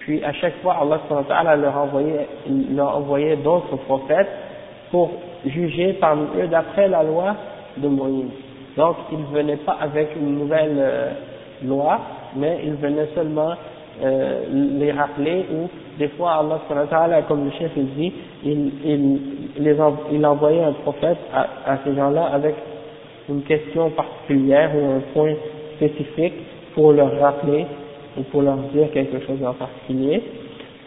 puis 0.00 0.24
à 0.24 0.32
chaque 0.32 0.56
fois 0.62 0.78
Allah 0.80 1.56
leur 1.56 1.76
envoyait, 1.76 2.26
leur 2.74 2.96
envoyait 2.96 3.36
d'autres 3.36 3.76
prophètes 3.76 4.30
pour 4.90 5.10
juger 5.44 5.94
parmi 6.00 6.26
eux 6.40 6.46
d'après 6.46 6.88
la 6.88 7.02
loi 7.02 7.36
de 7.76 7.88
Moïse. 7.88 8.45
Donc 8.76 8.96
ils 9.12 9.18
ne 9.18 9.26
venaient 9.26 9.56
pas 9.56 9.76
avec 9.80 10.08
une 10.16 10.38
nouvelle 10.38 10.76
euh, 10.78 11.10
loi, 11.64 11.98
mais 12.36 12.60
ils 12.64 12.74
venaient 12.74 13.08
seulement 13.14 13.54
euh, 14.02 14.44
les 14.50 14.92
rappeler 14.92 15.46
ou 15.52 15.68
des 15.98 16.08
fois 16.08 16.32
Allah 16.34 17.22
comme 17.26 17.46
le 17.46 17.50
chef 17.52 17.70
il 17.76 17.86
dit, 17.94 18.12
il, 18.44 18.72
il, 18.84 19.20
les 19.58 19.76
il 20.12 20.26
envoyait 20.26 20.62
un 20.62 20.72
prophète 20.72 21.16
à, 21.32 21.72
à 21.72 21.78
ces 21.84 21.94
gens-là 21.94 22.24
avec 22.32 22.54
une 23.28 23.42
question 23.42 23.90
particulière 23.90 24.70
ou 24.76 24.96
un 24.96 25.00
point 25.14 25.32
spécifique 25.76 26.34
pour 26.74 26.92
leur 26.92 27.18
rappeler 27.18 27.66
ou 28.18 28.22
pour 28.24 28.42
leur 28.42 28.56
dire 28.74 28.90
quelque 28.92 29.20
chose 29.26 29.42
en 29.44 29.54
particulier, 29.54 30.22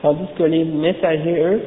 tandis 0.01 0.27
que 0.37 0.43
les 0.43 0.63
messagers, 0.63 1.43
eux, 1.43 1.61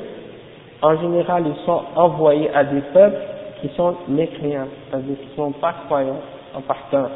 en 0.81 1.01
général, 1.01 1.45
ils 1.47 1.65
sont 1.65 1.81
envoyés 1.97 2.51
à 2.55 2.65
des 2.65 2.81
peuples 2.93 3.17
qui 3.63 3.71
sont 3.77 3.95
mécréants, 4.09 4.69
c'est-à-dire 4.91 5.17
qui 5.17 5.29
ne 5.31 5.37
sont 5.37 5.53
pas 5.53 5.75
croyants 5.87 6.21
en 6.55 6.61
partant. 6.61 7.09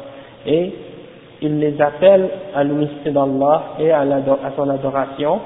Et 0.45 0.73
ils 1.41 1.59
les 1.59 1.79
appellent 1.79 2.29
à 2.55 2.63
l'unicité 2.63 3.11
d'Allah 3.11 3.75
et 3.79 3.91
à, 3.91 3.99
à, 4.01 4.51
son 4.55 4.69
adoration, 4.69 5.39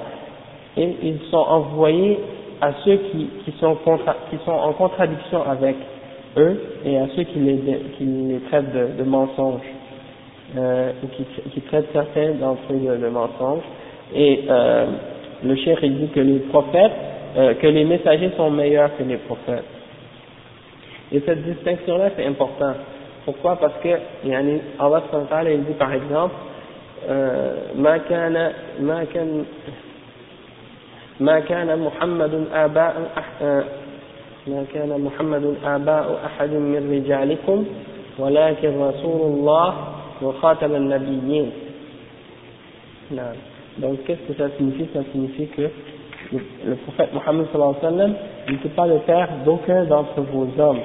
et 0.77 0.95
ils 1.03 1.19
sont 1.29 1.37
envoyés 1.37 2.19
à 2.61 2.71
ceux 2.85 2.95
qui, 2.95 3.27
qui, 3.43 3.51
sont, 3.59 3.77
qui 4.29 4.37
sont 4.45 4.51
en 4.51 4.71
contradiction 4.73 5.43
avec 5.49 5.75
eux 6.37 6.61
et 6.85 6.97
à 6.97 7.07
ceux 7.15 7.23
qui 7.23 7.39
les, 7.39 7.57
qui 7.97 8.05
les 8.05 8.39
traitent 8.49 8.73
de, 8.97 9.03
mensonges, 9.03 9.61
euh, 10.57 10.91
ou 11.03 11.07
qui, 11.49 11.61
traitent 11.61 11.89
certains 11.91 12.31
d'entre 12.39 12.61
eux 12.71 12.97
de, 12.97 13.07
mensonges. 13.09 13.63
Et 14.15 14.45
euh, 14.49 14.85
le 15.43 15.55
cher 15.55 15.77
il 15.83 15.97
dit 15.97 16.07
que 16.09 16.19
les 16.19 16.39
prophètes, 16.39 16.91
euh, 17.37 17.53
que 17.55 17.67
les 17.67 17.83
messagers 17.83 18.31
sont 18.37 18.51
meilleurs 18.51 18.95
que 18.97 19.03
les 19.03 19.17
prophètes. 19.17 19.80
Et 21.12 21.20
cette 21.24 21.42
distinction-là, 21.44 22.10
c'est 22.16 22.26
important. 22.26 22.74
Pourquoi 23.24 23.56
Parce 23.56 23.74
que 23.82 23.88
yani, 24.24 24.60
Allah 24.78 25.02
il 25.50 25.64
dit 25.64 25.74
par 25.74 25.92
exemple, 25.92 26.34
ما 27.76 27.96
كان 28.08 28.52
ما 28.80 29.04
كان 29.14 29.44
ما 31.20 31.40
كان 31.40 31.78
محمد 31.78 32.44
آباء 32.52 32.94
ما 34.46 34.64
كان 34.74 35.00
محمد 35.00 35.54
آباء 35.64 36.20
أحد 36.26 36.50
من 36.50 36.90
رجالكم 36.92 37.64
ولكن 38.18 38.80
رسول 38.80 39.20
الله 39.20 39.74
وخاتم 40.22 40.74
النبيين 40.74 41.50
نعم 43.10 43.36
donc 43.78 43.98
qu'est-ce 44.06 44.32
que 44.32 44.38
ça 44.38 44.48
signifie 44.56 44.88
ça 44.94 45.00
signifie 45.12 45.48
que 45.48 45.68
le, 46.32 46.74
prophète 46.76 47.12
Mohammed 47.12 47.46
sallallahu 47.52 47.76
alayhi 47.76 47.84
wa 47.84 47.90
sallam 47.90 48.14
il 48.48 48.54
n'était 48.54 48.68
pas 48.70 48.86
le 48.86 48.98
père 49.00 49.28
d'aucun 49.44 49.84
d'entre 49.84 50.20
vos 50.22 50.48
hommes 50.58 50.80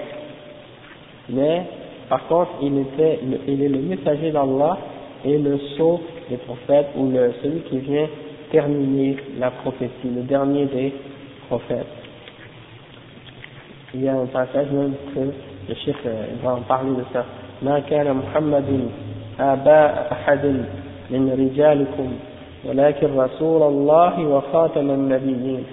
mais 1.29 1.63
par 2.09 2.27
contre 2.27 2.51
il 2.61 2.77
était 2.79 3.19
il 3.47 3.61
est 3.63 3.69
le 3.69 3.79
messager 3.79 4.31
d'Allah 4.31 4.77
et 5.25 5.37
le 5.37 5.57
sceau 5.75 6.01
des 6.29 6.37
prophètes 6.37 6.89
ou 6.95 7.09
le, 7.09 7.33
celui 7.43 7.59
qui 7.61 7.77
vient 7.79 8.07
terminer 8.51 9.17
la 9.39 9.51
prophétie 9.51 10.09
le 10.15 10.21
dernier 10.23 10.65
des 10.65 10.93
prophètes 11.47 11.87
il 13.93 14.03
y 14.03 14.07
a 14.07 14.13
un 14.13 14.25
passage 14.25 14.71
même 14.71 14.93
que 15.13 15.19
le 15.69 15.75
chef 15.85 15.97
va 16.43 16.53
en 16.55 16.61
parler 16.61 16.91
de 16.91 17.03
ça. 17.13 17.25
ما 17.61 17.79
كان 17.79 18.13
محمد 18.15 18.89
آباء 19.39 20.07
أحد 20.11 20.45
من 21.09 21.23
رجالكم 21.39 22.09
ولكن 22.65 23.17
رسول 23.17 23.63
الله 23.63 24.27
وخاتم 24.27 24.91
النبيين 24.91 25.63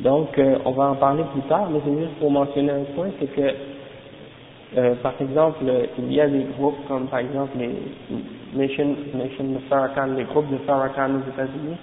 donc 0.00 0.38
euh, 0.38 0.58
on 0.64 0.70
va 0.70 0.90
en 0.90 0.94
parler 0.94 1.24
plus 1.32 1.42
tard 1.48 1.68
mais 1.72 1.80
c'est 1.84 1.98
juste 1.98 2.14
pour 2.20 2.30
mentionner 2.30 2.70
un 2.70 2.84
point 2.94 3.08
c'est 3.18 3.26
que 3.26 3.54
euh, 4.77 4.95
par 5.01 5.13
exemple 5.21 5.63
il 5.99 6.13
y 6.13 6.21
a 6.21 6.27
des 6.27 6.45
groupes 6.57 6.77
comme 6.87 7.07
par 7.07 7.19
exemple 7.19 7.57
les 7.57 7.69
Nation, 8.55 8.95
Nation 9.15 9.45
de 9.45 9.59
Farrakhan 9.69 10.13
les 10.17 10.23
groupes 10.25 10.49
de 10.51 10.57
Farrakhan 10.65 11.15
aux 11.15 11.29
États-Unis 11.31 11.77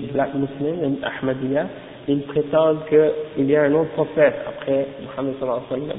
les 0.00 0.08
Black 0.08 0.30
Muslims 0.34 0.96
Ahmadiyya 1.02 1.66
ils 2.08 2.22
prétendent 2.22 2.80
qu'il 2.88 3.48
y 3.48 3.56
a 3.56 3.62
un 3.64 3.74
autre 3.74 3.90
prophète 3.90 4.34
après 4.48 4.86
Muhammad 5.02 5.34
sallallahu 5.38 5.62
alayhi 5.70 5.82
wa 5.82 5.88
sallam. 5.88 5.98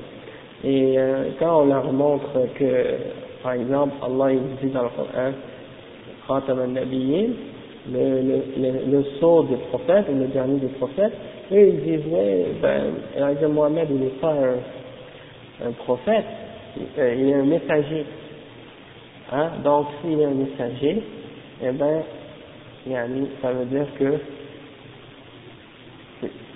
Et 0.63 1.00
euh, 1.00 1.30
quand 1.39 1.62
on 1.62 1.65
leur 1.65 1.91
montre 1.91 2.48
que, 2.56 2.86
par 3.41 3.54
exemple, 3.54 3.94
Allah 4.04 4.34
il 4.34 4.67
dit 4.67 4.74
dans 4.74 4.84
le 4.84 4.89
Coran, 4.89 5.32
Khatam 6.28 6.60
al-Nabiyyin, 6.60 7.30
le, 7.91 8.00
le, 8.00 8.44
le, 8.58 8.72
le 8.91 9.48
des 9.50 9.56
prophètes, 9.70 10.06
le 10.10 10.28
dernier 10.28 10.60
des 10.60 10.67
prophètes, 10.67 11.13
eux 11.52 11.67
ils 11.67 11.82
disent, 11.82 12.08
ouais, 12.12 12.48
ben, 12.62 12.94
Elijah 13.17 13.48
Mohammed 13.48 13.88
il 13.89 13.98
n'est 14.02 14.20
pas 14.22 14.34
un, 14.34 14.56
un 15.65 15.71
prophète, 15.71 16.26
euh, 16.97 17.15
il 17.17 17.30
est 17.30 17.34
un 17.34 17.43
messager. 17.43 18.06
Hein? 19.32 19.52
Donc 19.63 19.88
s'il 20.02 20.19
est 20.19 20.26
un 20.26 20.32
messager, 20.32 21.04
eh 21.63 21.71
ben, 21.71 22.04
ça 23.41 23.52
veut 23.52 23.65
dire 23.65 23.86
que 23.97 24.19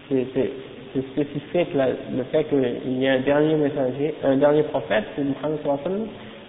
c'est 0.09 1.01
spécifique 1.11 1.69
le 1.73 2.23
fait 2.31 2.45
qu'il 2.45 3.01
y 3.01 3.07
a 3.07 3.13
un 3.13 3.19
dernier 3.19 3.55
messager, 3.55 4.15
un 4.23 4.37
dernier 4.37 4.63
prophète, 4.63 5.03
c'est 5.15 5.23
Muhammad 5.23 5.59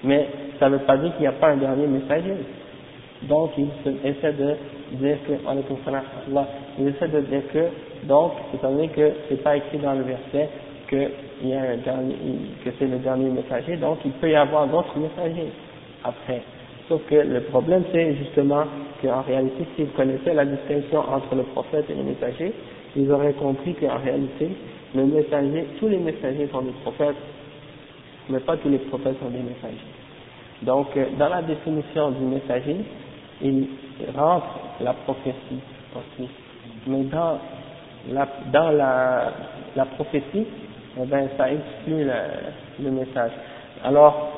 mais 0.05 0.29
ça 0.59 0.69
ne 0.69 0.77
veut 0.77 0.85
pas 0.85 0.97
dire 0.99 1.12
qu'il 1.12 1.23
n'y 1.23 1.27
a 1.27 1.33
pas 1.33 1.49
un 1.49 1.57
dernier 1.57 1.87
messager. 1.87 2.35
Donc 3.23 3.53
il 3.57 3.69
essaie 4.05 4.33
de 4.33 4.57
dire 4.92 5.16
que, 5.27 5.33
il 6.79 6.88
essaie 6.88 7.09
de 7.09 7.21
dire 7.21 7.42
que, 7.53 7.69
donc, 8.07 8.33
donné 8.62 8.88
que 8.88 9.12
c'est 9.29 9.42
pas 9.42 9.57
écrit 9.57 9.79
dans 9.79 9.95
le 9.95 10.03
verset 10.03 10.49
que 10.88 11.11
c'est 12.79 12.87
le 12.87 12.99
dernier 12.99 13.29
messager, 13.31 13.77
donc 13.77 13.99
il 14.05 14.12
peut 14.12 14.31
y 14.31 14.37
avoir 14.37 14.66
d'autres 14.66 14.99
messagers 14.99 15.51
après. 16.05 16.42
Sauf 16.88 17.03
que 17.09 17.16
le 17.16 17.40
problème 17.42 17.83
c'est 17.92 18.14
justement 18.14 18.64
qu'en 19.03 19.22
réalité, 19.22 19.66
s'ils 19.75 19.90
connaissaient 19.90 20.35
la 20.35 20.44
distinction 20.44 21.01
entre 21.01 21.35
le 21.35 21.42
prophète 21.42 21.87
et 21.90 21.94
le 21.94 22.05
messager, 22.05 22.53
ils 22.96 23.11
auraient 23.11 23.35
compris 23.35 23.75
qu'en 23.75 23.99
réalité, 23.99 24.51
le 24.94 25.05
messager, 25.05 25.66
tous 25.79 25.88
les 25.88 25.99
messagers 25.99 26.49
sont 26.51 26.62
des 26.62 26.72
prophètes, 26.83 27.16
mais 28.29 28.40
pas 28.40 28.57
tous 28.57 28.68
les 28.68 28.79
prophètes 28.79 29.16
sont 29.20 29.31
des 29.31 29.42
messagers. 29.42 29.77
Donc, 30.62 30.96
euh, 30.96 31.07
dans 31.18 31.29
la 31.29 31.42
définition 31.42 32.12
du 32.12 32.25
messager, 32.25 32.77
il 33.42 33.66
rentre 34.16 34.46
la 34.81 34.94
prophétie 34.94 35.61
aussi. 35.94 36.29
Mais 36.87 37.03
dans 37.03 37.38
la 38.70 39.85
prophétie, 39.96 40.46
eh 41.02 41.06
ben, 41.06 41.28
ça 41.37 41.50
exclut 41.52 42.04
le, 42.78 42.90
message. 42.90 43.32
Alors, 43.85 44.28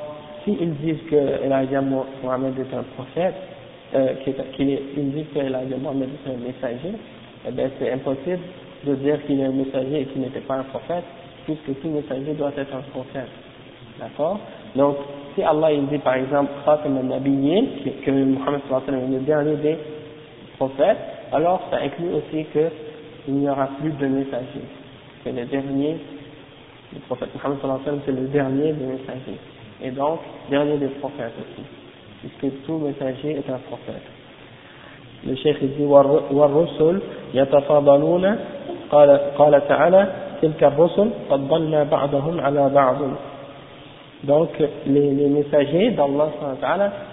s'ils 0.44 0.74
disent 0.76 1.02
que 1.10 1.16
Elijah 1.16 1.80
Mohamed 1.80 2.54
est 2.58 2.74
un 2.74 2.82
prophète, 2.94 3.34
euh, 3.94 4.14
ils 4.58 5.12
disent 5.12 5.26
que 5.34 5.38
Elijah 5.38 5.76
Mohamed 5.80 6.08
est 6.08 6.30
un 6.30 6.36
messager, 6.36 6.94
eh 7.46 7.50
bien, 7.52 7.70
c'est 7.78 7.92
impossible 7.92 8.40
de 8.84 8.94
dire 8.96 9.24
qu'il 9.26 9.40
est 9.40 9.44
un 9.44 9.52
messager 9.52 10.02
et 10.02 10.04
qu'il 10.06 10.20
n'était 10.20 10.40
pas 10.40 10.56
un 10.56 10.64
prophète, 10.64 11.04
puisque 11.44 11.80
tout 11.80 11.88
messager 11.88 12.32
doit 12.34 12.52
être 12.56 12.74
un 12.74 12.82
prophète. 12.92 13.28
D'accord? 13.98 14.38
Donc, 14.76 14.96
si 15.34 15.42
Allah 15.42 15.72
il 15.72 15.86
dit 15.86 15.98
par 15.98 16.14
exemple 16.14 16.50
Khatam 16.64 16.98
al-Nabiyyin, 16.98 17.64
que 18.04 18.10
Muhammad 18.10 18.60
est 18.70 18.90
le 18.90 19.20
dernier 19.20 19.56
des 19.56 19.76
prophètes, 20.56 20.98
alors 21.32 21.62
ça 21.70 21.78
inclut 21.78 22.10
aussi 22.14 22.46
qu'il 22.52 23.34
n'y 23.34 23.48
aura 23.48 23.68
plus 23.80 23.92
de 23.92 24.06
messagers. 24.06 24.68
C'est 25.22 25.32
le 25.32 25.44
dernier, 25.44 25.96
le 26.93 26.99
prophète 27.07 27.29
Muhammad 27.36 27.79
c'est 28.05 28.12
le 28.12 28.27
dernier 28.27 28.73
des 28.73 28.86
messagers. 28.86 29.39
Et 29.81 29.91
donc, 29.91 30.19
dernier 30.49 30.77
des 30.77 30.88
prophètes 30.88 31.33
aussi, 31.39 31.65
puisque 32.21 32.65
tout 32.65 32.77
messager 32.77 33.31
est 33.31 33.49
un 33.49 33.59
prophète. 33.67 34.03
Le 35.25 35.36
cheikh 35.36 35.57
dit 35.77 35.86
والرسل 35.86 37.01
يتفاضلون 37.33 38.36
قال 38.91 39.09
قال 39.38 39.67
تعالى 39.67 40.07
تلك 40.41 40.63
الرسل 40.63 41.09
فضلنا 41.29 41.83
بعضهم 41.83 42.39
على 42.39 42.69
بعض 42.69 42.97
donc 44.23 44.49
les, 44.88 45.12
les 45.12 45.27
messagers 45.27 45.91
d'Allah 45.91 46.29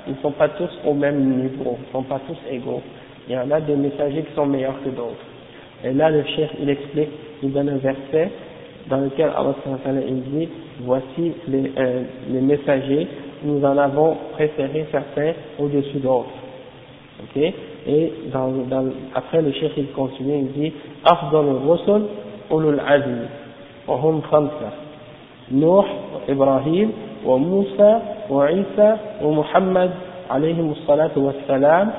ils 0.07 0.12
ne 0.12 0.18
sont 0.23 0.31
pas 0.31 0.49
tous 0.51 0.70
au 0.87 0.94
même 0.94 1.42
niveau, 1.42 1.77
ils 1.77 1.87
ne 1.88 1.92
sont 1.92 2.05
pas 2.05 2.20
tous 2.25 2.38
égaux. 2.49 2.83
Il 3.29 3.35
y 3.35 3.38
en 3.38 3.51
a 3.51 3.61
des 3.61 3.75
messagers 3.75 4.23
qui 4.23 4.33
sont 4.35 4.46
meilleurs 4.46 4.81
que 4.85 4.90
d'autres. 4.90 5.27
Et 5.85 5.92
là 5.92 6.09
le 6.11 6.23
chef 6.23 6.51
il 6.61 6.68
explique, 6.70 7.09
il 7.42 7.53
donne 7.53 7.68
un 7.68 7.79
verset 7.79 8.31
dans 8.89 8.98
lequel 8.98 9.32
Allah 9.36 9.54
dit 9.86 10.50
Voici 10.82 11.32
les, 11.48 11.71
euh, 11.78 12.04
les, 12.30 12.41
messagers, 12.41 13.08
nous 13.43 13.63
en 13.63 13.78
avons 13.78 14.17
préféré 14.34 14.86
certains 14.91 15.32
au-dessus 15.58 16.00
d'autres. 16.00 16.30
Okay? 17.24 17.54
Et 17.88 18.12
dans, 18.32 18.50
dans, 18.69 18.89
après 19.13 19.41
le 19.41 19.52
chef 19.54 19.71
il 19.78 19.88
continue, 19.91 20.39
il 20.39 20.52
dit 20.52 20.74
Afdal 21.06 21.45
al-Rusul 21.48 22.02
ulul 22.52 22.82
azmi, 22.86 23.26
wa 23.88 23.95
hum 24.04 24.21
khamsa, 24.30 24.74
Nuh, 25.52 25.86
Ibrahim, 26.28 26.91
wa 27.24 27.38
Musa, 27.39 28.02
wa 28.30 28.52
Isa, 28.52 28.98
wa 29.21 29.32
Muhammad, 29.32 29.91
alayhim 30.30 30.74
salatu 30.86 31.19
wa 31.19 31.34
salam, 31.48 31.91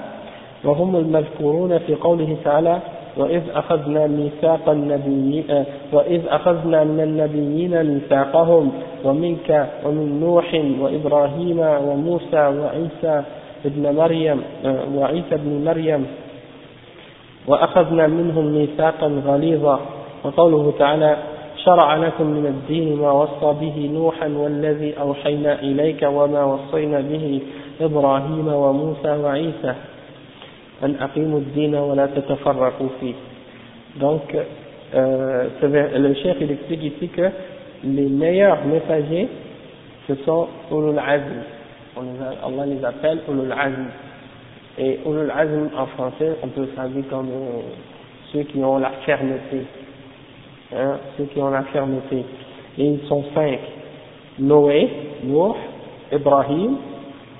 wa 0.64 0.72
al-madhkuruna 0.72 1.81
fi 1.81 1.94
qawlihi 1.94 2.37
ta'ala 2.44 2.95
وإذ 3.16 3.42
أخذنا 3.55 4.07
ميثاق 4.07 4.68
النبيين 4.68 5.64
وإذ 5.92 6.20
أخذنا 6.29 6.85
من 6.85 7.00
النبيين 7.00 7.85
ميثاقهم 7.85 8.72
ومنك 9.05 9.68
ومن 9.85 10.20
نوح 10.20 10.48
وإبراهيم 10.81 11.59
وموسى 11.59 12.42
وعيسى 12.61 13.22
ابن 13.64 13.94
مريم 13.96 14.42
وعيسى 14.94 15.35
ابن 15.35 15.64
مريم. 15.64 16.07
وأخذنا 17.46 18.07
منهم 18.07 18.44
ميثاقا 18.44 19.22
غليظا. 19.26 19.81
وقوله 20.24 20.72
تعالى 20.79 21.16
شرع 21.64 21.96
لكم 21.96 22.26
من 22.26 22.46
الدين 22.46 22.96
ما 22.96 23.12
وصى 23.12 23.55
به 23.61 23.90
نوحا 23.94 24.29
والذي 24.29 25.00
أوحينا 25.00 25.52
إليك 25.61 26.02
وما 26.02 26.44
وصينا 26.44 27.00
به 27.00 27.40
إبراهيم 27.81 28.48
وموسى 28.48 29.12
وعيسى. 29.24 29.74
Donc 33.99 34.37
euh, 34.95 35.49
le 35.62 36.15
chef 36.15 36.37
il 36.41 36.51
explique 36.51 36.83
ici 36.83 37.09
que 37.09 37.31
les 37.85 38.07
meilleurs 38.07 38.65
messagers 38.65 39.29
ce 40.07 40.15
sont 40.25 40.49
Ulul 40.71 40.99
Azm 40.99 41.43
Allah 41.97 42.67
les 42.67 42.85
appelle 42.85 43.21
Ulul 43.29 43.53
Azm 43.53 43.87
et 44.79 45.01
Ulul 45.07 45.31
Azm 45.31 45.71
en 45.77 45.87
français 45.87 46.37
on 46.43 46.49
peut 46.49 46.67
traduire 46.77 47.05
comme 47.09 47.29
euh, 47.29 47.61
ceux 48.33 48.43
qui 48.43 48.59
ont 48.59 48.79
la 48.79 48.91
fermeté 49.05 49.62
hein, 50.75 50.99
ceux 51.17 51.25
qui 51.25 51.39
ont 51.41 51.51
la 51.51 51.62
fermeté. 51.65 52.25
Et 52.79 52.85
ils 52.85 53.07
sont 53.09 53.25
cinq. 53.35 53.59
Noé, 54.39 54.91
Nuh, 55.25 55.55
Ibrahim, 56.12 56.77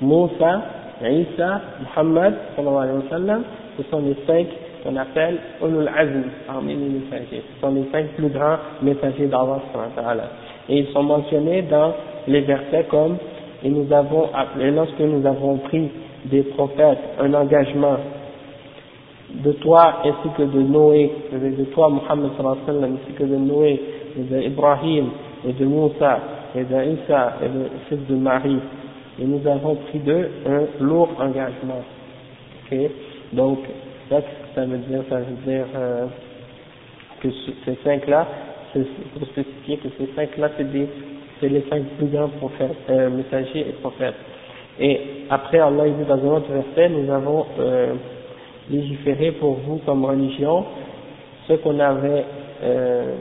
Moussa, 0.01 0.63
Isa, 1.03 1.61
Muhammad, 1.81 2.35
sallallahu 2.57 3.11
alayhi 3.11 3.45
ce 3.77 3.83
sont 3.91 4.01
les 4.01 4.17
cinq 4.27 4.47
qu'on 4.83 4.97
appelle 4.97 5.39
Ulul 5.63 5.89
Azm 5.89 6.23
parmi 6.47 6.75
les 6.75 6.89
messagers. 6.89 7.43
Ce 7.55 7.61
sont 7.61 7.75
les 7.75 7.85
cinq 7.93 8.07
plus 8.17 8.29
grands 8.29 8.57
messagers 8.83 9.27
d'Allah 9.27 10.31
Et 10.69 10.79
ils 10.79 10.87
sont 10.93 11.03
mentionnés 11.03 11.63
dans 11.63 11.93
les 12.27 12.41
versets 12.41 12.87
comme 12.91 13.17
et 13.65 13.69
nous 13.69 13.93
avons, 13.93 14.29
lorsque 14.59 15.01
nous 15.01 15.27
avons 15.27 15.57
pris 15.59 15.91
des 16.27 16.43
prophètes 16.43 16.99
un 17.21 17.33
engagement 17.35 17.97
de 19.35 19.53
toi 19.53 20.03
ainsi 20.05 20.29
que 20.37 20.43
de 20.43 20.61
Noé, 20.61 21.11
de 21.33 21.65
toi 21.65 21.89
Muhammad 21.91 22.31
sallallahu 22.37 22.59
alayhi 22.69 22.95
ainsi 22.95 23.13
que 23.13 23.25
de 23.25 23.37
Noé, 23.37 23.81
et 24.19 24.23
de 24.23 24.43
Ibrahim, 24.43 25.07
et 25.47 25.53
de 25.53 25.65
Moussa, 25.65 26.19
et 26.55 26.65
de 26.65 26.75
Isa, 26.75 27.35
et 27.43 27.49
de 27.49 27.69
fils 27.89 28.07
de 28.09 28.15
Marie. 28.15 28.59
Et 29.21 29.25
nous 29.25 29.47
avons 29.47 29.77
pris 29.77 29.99
d'eux 30.01 30.31
un 30.47 30.85
lourd 30.85 31.11
engagement. 31.19 31.83
Ok? 32.71 32.79
Donc, 33.33 33.59
ça, 34.11 34.21
ça 34.55 34.65
veut 34.65 34.79
dire, 34.79 35.03
ça 35.09 35.17
veut 35.19 35.37
dire 35.53 35.67
euh, 35.75 36.07
que 37.21 37.29
ces 37.65 37.77
cinq-là, 37.83 38.27
c'est 38.73 38.87
pour 39.19 39.27
spécifier 39.29 39.79
que 39.79 39.89
ces 39.99 40.09
cinq-là, 40.15 40.51
c'est 41.41 41.49
les 41.49 41.65
cinq 41.71 41.85
plus 41.99 42.07
grands 42.07 42.29
prophètes, 42.29 42.77
euh, 42.91 43.11
messagers 43.11 43.61
et 43.61 43.73
prophètes. 43.81 44.15
Et 44.79 45.01
après, 45.31 45.59
Allah 45.59 45.89
dit 45.89 46.05
dans 46.07 46.19
un 46.19 46.37
autre 46.37 46.53
verset, 46.53 46.91
nous 46.91 47.11
avons 47.11 47.47
euh, 47.59 47.95
légiférer 48.71 49.33
pour 49.33 49.55
vous 49.55 49.81
comme 49.87 50.05
religion 50.05 50.65
ce 51.49 51.55
qu'on 51.55 51.79
avait 51.81 52.25
euh, 52.63 53.15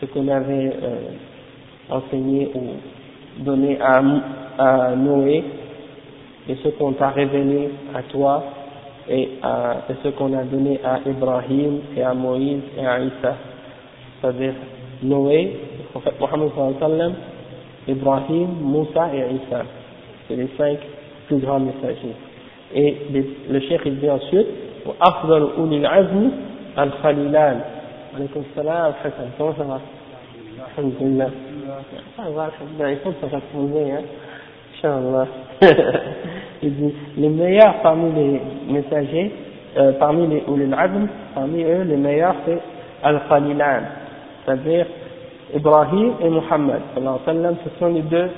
ce 0.00 0.06
qu'on 0.06 0.26
avait 0.28 0.72
enseigné 1.88 2.50
ou 2.54 2.60
donné 3.39 3.77
à, 3.81 4.01
à 4.57 4.95
Noé 4.95 5.43
et 6.49 6.55
ce 6.63 6.69
qu'on 6.69 6.93
t'a 6.93 7.09
révélé 7.09 7.69
à 7.93 8.01
toi 8.03 8.43
et, 9.09 9.29
à, 9.41 9.77
et 9.89 9.93
ce 10.03 10.09
qu'on 10.09 10.33
a 10.37 10.43
donné 10.43 10.79
à 10.83 10.99
Ibrahim 11.07 11.79
et 11.95 12.03
à 12.03 12.13
Moïse 12.13 12.61
et 12.77 12.85
à 12.85 12.99
Isa 12.99 13.35
c'est-à-dire 14.21 14.53
Noé, 15.03 15.59
le 15.77 15.83
prophète 15.91 16.19
Mohammed 16.19 16.49
sallam, 16.79 17.13
Ibrahim, 17.87 18.47
Moussa 18.61 19.09
et 19.13 19.35
Isa 19.35 19.63
c'est 20.27 20.35
les 20.35 20.49
cinq 20.57 20.79
plus 21.27 21.37
grands 21.37 21.59
messagers 21.59 22.15
et 22.73 22.97
le 23.49 23.59
cheikh 23.61 23.81
il 23.85 23.99
dit 23.99 24.09
ensuite 24.09 24.47
وأفضل 24.87 25.49
أولي 25.57 25.77
العزم 25.77 26.31
الخليلان 26.79 27.61
عليكم 28.15 28.41
السلام 28.51 28.93
حسن 28.93 29.27
comment 29.37 29.53
ça 29.57 29.63
va 29.63 29.81
Alhamdulillah 30.77 31.29
il 32.90 32.96
faut 32.98 33.12
se 33.12 33.26
reposer 33.26 33.92
hein 33.92 34.02
Inch'Allah 34.74 35.26
il 36.62 36.74
dit 36.74 36.94
les 37.16 37.28
meilleurs 37.28 37.82
parmi 37.82 38.12
les 38.12 38.40
messagers 38.68 39.32
euh, 39.76 39.92
parmi 39.98 40.26
les 40.26 40.42
Azm 40.74 41.08
parmi 41.34 41.62
eux 41.62 41.82
les 41.82 41.96
meilleurs 41.96 42.36
c'est 42.46 42.58
Al-Khalilan 43.02 43.82
c'est-à-dire 44.44 44.86
Ibrahim 45.54 46.12
et 46.20 46.28
Muhammad 46.28 46.80
ce 46.94 47.78
sont 47.78 47.88
les 47.88 48.02
deux 48.02 48.28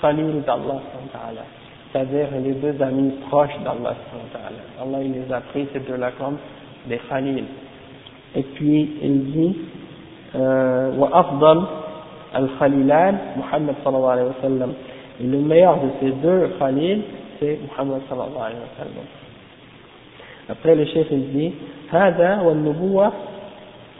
Khalil 0.00 0.42
d'Allah 0.46 0.80
c'est-à-dire 1.92 2.28
les 2.42 2.52
deux 2.52 2.82
amis 2.82 3.12
proches 3.28 3.56
d'Allah. 3.64 3.96
Allah 4.80 4.98
il 5.02 5.12
les 5.12 5.32
a 5.32 5.40
pris 5.40 5.66
ces 5.72 5.80
deux-là 5.80 6.12
comme 6.18 6.36
des 6.86 7.00
khalil. 7.08 7.44
Et 8.34 8.42
puis 8.42 8.90
il 9.02 9.24
dit 9.32 9.56
euh, 10.34 10.92
الخليلان 12.36 13.18
محمد 13.36 13.74
صلى 13.84 13.96
الله 13.96 14.10
عليه 14.10 14.28
وسلم 14.38 14.72
et 15.20 15.24
le 15.26 15.38
meilleur 15.38 15.76
de 15.76 15.88
ces 16.00 16.10
deux 16.12 16.50
khalil 16.58 17.00
c'est 17.40 17.58
Muhammad 17.68 18.00
صلى 18.10 18.24
الله 18.24 18.42
عليه 18.42 18.60
وسلم 18.66 19.04
après 20.48 20.74
le 20.74 20.84
chef 20.86 21.06
il 21.10 21.32
dit 21.32 21.52
هذا 21.90 22.40
والنبوة 22.40 23.12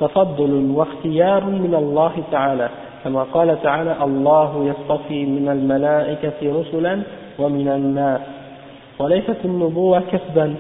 تفضل 0.00 0.70
واختيار 0.70 1.44
من 1.44 1.74
الله 1.74 2.12
تعالى 2.30 2.68
كما 3.04 3.22
قال 3.22 3.62
تعالى 3.62 3.96
الله 4.04 4.64
يصطفي 4.70 5.26
من 5.26 5.48
الملائكة 5.48 6.60
رسلا 6.60 7.02
ومن 7.38 7.68
الناس 7.68 8.20
وليست 8.98 9.36
النبوة 9.44 10.02
كسبا 10.12 10.54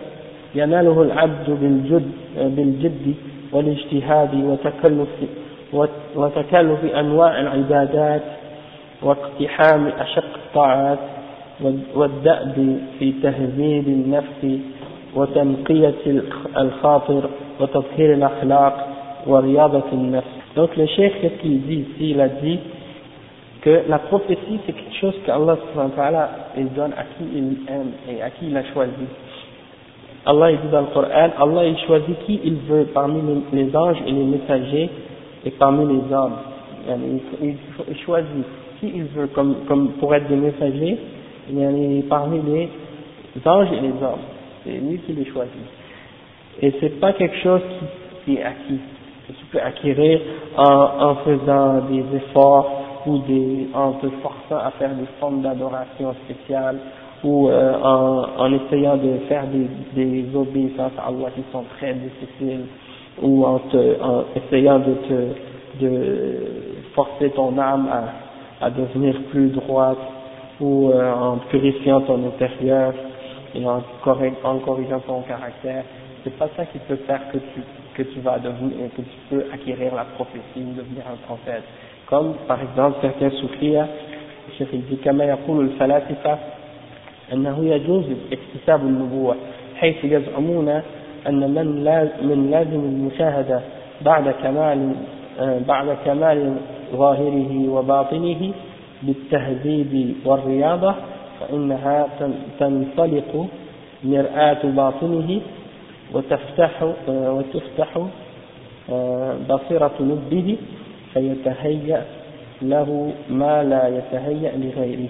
يناله 0.54 1.02
العبد 1.02 1.50
بالجد, 1.50 2.10
بالجد 2.36 3.14
والاجتهاد 3.52 4.34
وتكلف, 4.34 5.08
وتكلف 6.16 6.84
أنواع 6.94 7.40
العبادات 7.40 8.22
واقتحام 9.02 9.86
أشق 9.86 10.34
الطاعات 10.46 10.98
والدأب 11.94 12.78
في 12.98 13.12
تهذيب 13.22 13.88
النفس 13.88 14.60
وتنقية 15.14 16.22
الخاطر 16.56 17.30
وتطهير 17.60 18.14
الأخلاق 18.14 18.88
ورياضة 19.26 19.92
النفس 19.92 20.38
Donc 20.56 20.76
le 20.76 20.86
cheikh, 20.86 21.20
qu'est-ce 21.20 21.40
qu'il 21.40 21.60
dit 21.62 21.86
ici 21.88 22.10
Il 22.10 22.20
a 22.20 22.28
dit 22.28 22.58
que 23.60 23.82
la 23.88 23.98
prophétie, 23.98 24.58
c'est 24.66 24.72
quelque 24.72 24.96
chose 25.00 25.14
qu'Allah 25.24 25.56
il 26.56 26.72
donne 26.72 26.92
à 26.94 27.02
qui 27.02 27.24
il 27.32 27.58
aime 27.68 27.92
et 28.10 28.20
à 28.22 28.30
qui 28.30 28.48
il 28.48 28.56
a 28.56 28.64
choisi. 28.72 29.06
Allah 30.26 30.50
il 30.50 30.58
dit 30.58 30.68
dans 30.72 30.80
le 30.80 30.86
Coran, 30.86 31.30
Allah 31.38 31.66
il 31.66 31.78
choisit 31.86 32.18
qui 32.24 32.40
il 32.42 32.56
veut 32.68 32.86
parmi 32.92 33.20
les 33.52 33.76
anges 33.76 33.98
et 34.06 34.10
les 34.10 34.24
messagers 34.24 34.90
et 35.48 35.50
parmi 35.52 35.86
les 35.86 36.14
hommes. 36.14 36.36
Il 37.40 37.98
choisit 38.04 38.44
qui 38.80 38.92
il 38.94 39.04
veut 39.04 39.28
comme, 39.28 39.92
pour 39.98 40.14
être 40.14 40.28
des 40.28 40.36
messagers 40.36 40.98
et 41.50 42.04
parmi 42.08 42.40
les 42.42 42.68
anges 43.46 43.72
et 43.72 43.80
les 43.80 43.88
hommes. 44.02 44.24
C'est 44.64 44.72
lui 44.72 44.98
qui 44.98 45.12
les 45.12 45.24
choisit. 45.26 45.54
Et 46.60 46.72
c'est 46.80 47.00
pas 47.00 47.12
quelque 47.14 47.36
chose 47.38 47.62
qui, 48.24 48.36
est 48.36 48.42
acquis 48.42 48.78
que 49.26 49.32
tu 49.32 49.44
peux 49.50 49.60
acquérir 49.60 50.20
en, 50.56 51.14
faisant 51.24 51.80
des 51.90 52.04
efforts 52.16 53.02
ou 53.06 53.22
en 53.74 53.92
te 53.92 54.06
forçant 54.22 54.62
à 54.62 54.70
faire 54.78 54.90
des 54.90 55.06
formes 55.18 55.40
d'adoration 55.40 56.14
spéciales 56.24 56.78
ou 57.24 57.48
euh, 57.48 57.74
en, 57.82 58.26
en, 58.38 58.52
essayant 58.52 58.96
de 58.96 59.18
faire 59.28 59.44
des, 59.46 59.66
des 59.94 60.36
obéissances 60.36 60.92
à 60.98 61.08
Allah 61.08 61.30
qui 61.34 61.42
sont 61.52 61.64
très 61.78 61.94
difficiles 61.94 62.66
ou 63.21 63.45
en, 63.45 63.59
te, 63.59 64.01
en 64.01 64.25
essayant 64.35 64.79
de 64.79 64.93
te 65.07 65.27
de 65.79 66.35
forcer 66.93 67.29
ton 67.31 67.57
âme 67.57 67.87
à, 67.91 68.65
à 68.65 68.69
devenir 68.69 69.15
plus 69.31 69.47
droite 69.49 69.97
ou 70.61 70.91
euh, 70.91 71.13
en 71.13 71.37
purifiant 71.49 72.01
ton 72.01 72.25
intérieur 72.27 72.93
et 73.55 73.65
en, 73.65 73.81
en 74.43 74.57
corrigeant 74.59 74.99
ton 74.99 75.21
caractère. 75.21 75.83
C'est 76.23 76.37
pas 76.37 76.47
ça 76.55 76.65
qui 76.67 76.77
peut 76.79 76.99
faire 77.07 77.21
que 77.31 77.37
tu 77.37 77.61
que 77.95 78.03
tu 78.03 78.19
vas 78.21 78.39
devenir, 78.39 78.89
que 78.97 79.01
tu 79.01 79.17
peux 79.29 79.45
acquérir 79.53 79.93
la 79.93 80.05
prophétie 80.05 80.63
ou 80.67 80.73
devenir 80.73 81.03
un 81.11 81.17
prophète. 81.27 81.63
Comme 82.07 82.33
par 82.47 82.59
exemple 82.61 82.97
certains 83.01 83.29
soufis, 83.39 83.77
الشيخ 84.49 84.73
يقول 84.73 84.97
كما 85.05 85.23
يقول 85.25 85.65
الفلاسفة 85.65 86.37
أنه 87.33 87.65
يجوز 87.65 88.03
اكتساب 88.31 88.81
النبوة 88.81 89.35
حيث 89.75 90.03
يزعمون 90.03 90.81
أن 91.26 91.40
من 91.54 91.84
من 92.22 92.50
لازم 92.50 92.80
المشاهدة 92.80 93.60
بعد 94.02 94.30
كمال 94.42 94.92
بعد 95.68 95.96
كمال 96.04 96.56
ظاهره 96.94 97.68
وباطنه 97.68 98.52
بالتهذيب 99.02 100.14
والرياضة 100.24 100.94
فإنها 101.40 102.06
تنطلق 102.60 103.46
مرآة 104.04 104.62
باطنه 104.64 105.40
وتفتح 106.14 106.82
وتفتح 107.08 107.98
بصيرة 109.50 109.96
لبه 110.00 110.56
فيتهيأ 111.14 112.04
له 112.62 113.12
ما 113.30 113.64
لا 113.64 113.88
يتهيأ 113.88 114.52
لغيره. 114.56 115.08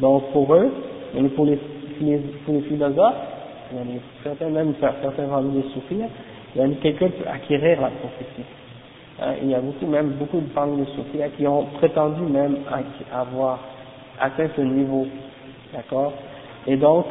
Donc 0.00 0.22
pour 0.32 0.54
eux 0.54 0.70
pour 1.36 1.46
les, 1.46 1.58
pour 2.44 2.54
les 2.54 2.60
philosophes 2.62 3.31
certains 4.22 4.48
même 4.48 4.74
certains 4.80 5.24
parmi 5.24 5.62
les 5.62 5.68
soufis 5.70 6.02
quelqu'un 6.82 7.08
peut 7.08 7.28
acquérir 7.32 7.80
la 7.80 7.88
prophétie. 7.88 8.44
Hein, 9.20 9.34
il 9.42 9.50
y 9.50 9.54
a 9.54 9.60
beaucoup 9.60 9.86
même 9.86 10.10
beaucoup 10.10 10.40
de 10.40 10.48
parmi 10.54 10.78
les 10.78 10.92
soufis 10.92 11.18
qui 11.36 11.46
ont 11.46 11.64
prétendu 11.78 12.22
même 12.22 12.58
avoir 13.12 13.58
atteint 14.20 14.48
ce 14.56 14.60
niveau. 14.62 15.06
D'accord? 15.72 16.12
Et 16.66 16.76
donc 16.76 17.06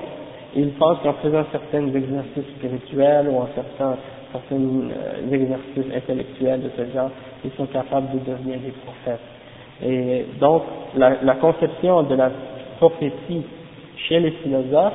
ils 0.55 0.71
pensent 0.73 0.99
qu'en 1.03 1.13
faisant 1.13 1.45
certains 1.51 1.87
exercices 1.87 2.49
spirituels 2.57 3.29
ou 3.29 3.37
en 3.37 3.47
certains, 3.55 3.97
certains 4.33 4.55
euh, 4.55 5.31
exercices 5.31 5.95
intellectuels 5.95 6.61
de 6.63 6.69
ce 6.75 6.93
genre, 6.93 7.09
ils 7.45 7.51
sont 7.51 7.67
capables 7.67 8.07
de 8.13 8.31
devenir 8.31 8.59
des 8.59 8.71
prophètes. 8.71 9.19
Et 9.83 10.25
donc, 10.39 10.63
la, 10.95 11.21
la 11.23 11.35
conception 11.35 12.03
de 12.03 12.15
la 12.15 12.31
prophétie 12.77 13.43
chez 13.95 14.19
les 14.19 14.31
philosophes, 14.31 14.93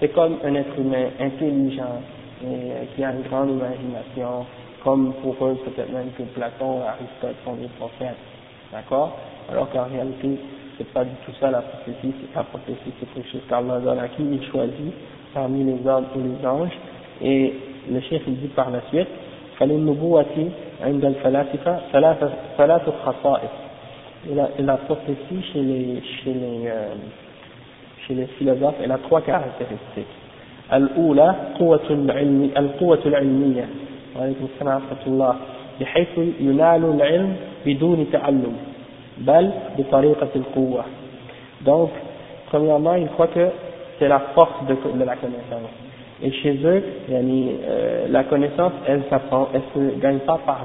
c'est 0.00 0.12
comme 0.12 0.38
un 0.44 0.54
être 0.54 0.78
humain 0.78 1.06
intelligent 1.20 2.02
et 2.42 2.46
euh, 2.46 2.84
qui 2.94 3.04
a 3.04 3.12
une 3.12 3.22
grande 3.22 3.50
imagination, 3.50 4.46
comme 4.82 5.12
pour 5.22 5.34
eux 5.46 5.56
peut-être 5.64 5.92
même 5.92 6.10
que 6.18 6.22
Platon 6.34 6.80
et 6.80 6.88
Aristote 6.88 7.36
sont 7.44 7.54
des 7.54 7.68
prophètes, 7.78 8.16
d'accord 8.72 9.16
Alors 9.50 9.70
qu'en 9.70 9.84
réalité, 9.84 10.38
c'est 10.76 10.92
pas 10.92 11.04
du 11.04 11.14
tout 11.24 11.32
ça 11.40 11.50
la 11.50 11.62
prophétie, 11.62 12.12
c'est 12.20 12.36
la 12.36 12.44
prophétie, 12.44 12.92
c'est 12.98 13.14
quelque 13.14 13.30
chose 13.30 13.42
qu'Allah 13.48 13.78
donne 13.78 13.98
à 13.98 14.08
qui 14.08 14.22
il 14.22 14.44
choisit 14.50 14.92
parmi 15.32 15.64
les 15.64 15.86
hommes 15.86 16.06
et 16.16 16.18
les 16.18 16.46
anges. 16.46 16.78
Et 17.22 17.54
le 17.90 18.00
chef 18.00 18.22
il 18.26 18.36
dit 18.38 18.48
par 18.48 18.70
la 18.70 18.80
suite, 18.88 19.08
فللنبوة 19.58 20.50
عند 20.82 21.04
الفلاسفة 21.04 21.80
ثلاثة 21.92 22.30
ثلاث 22.58 22.82
خصائص. 23.04 23.50
Et 24.30 24.34
la, 24.34 24.50
et 24.56 24.62
la 24.62 24.76
prophétie 24.76 25.42
chez 25.52 25.60
les, 25.60 26.00
chez 26.00 26.32
les, 26.32 26.68
euh, 26.68 26.94
chez 28.06 28.14
les 28.14 28.26
philosophes, 28.38 28.76
elle 28.82 28.92
a 28.92 28.98
trois 28.98 29.20
caractéristiques. 29.20 30.06
الأولى 30.72 31.34
قوة 31.58 31.88
العلم 31.90 32.50
القوة 32.56 32.98
العلمية 33.06 33.68
وعليكم 34.16 34.46
السلام 34.54 34.74
ورحمة 34.74 35.06
الله 35.06 35.34
بحيث 35.80 36.18
ينال 36.40 36.84
العلم 36.84 37.36
بدون 37.66 38.06
تعلم 38.12 38.56
bal 39.18 39.52
de 39.76 39.82
tariqat 39.84 40.28
al 40.34 40.84
Donc, 41.64 41.90
premièrement, 42.46 42.94
il 42.94 43.08
croit 43.08 43.28
que 43.28 43.48
c'est 43.98 44.08
la 44.08 44.20
force 44.34 44.66
de, 44.66 44.74
de, 44.74 45.04
la 45.04 45.16
connaissance. 45.16 45.70
Et 46.22 46.30
chez 46.32 46.58
eux, 46.64 46.82
euh, 47.10 48.06
la 48.08 48.24
connaissance, 48.24 48.72
elle 48.86 49.02
s'apprend, 49.10 49.48
elle 49.54 49.62
se 49.74 49.98
gagne 50.00 50.20
pas 50.20 50.38
par 50.44 50.64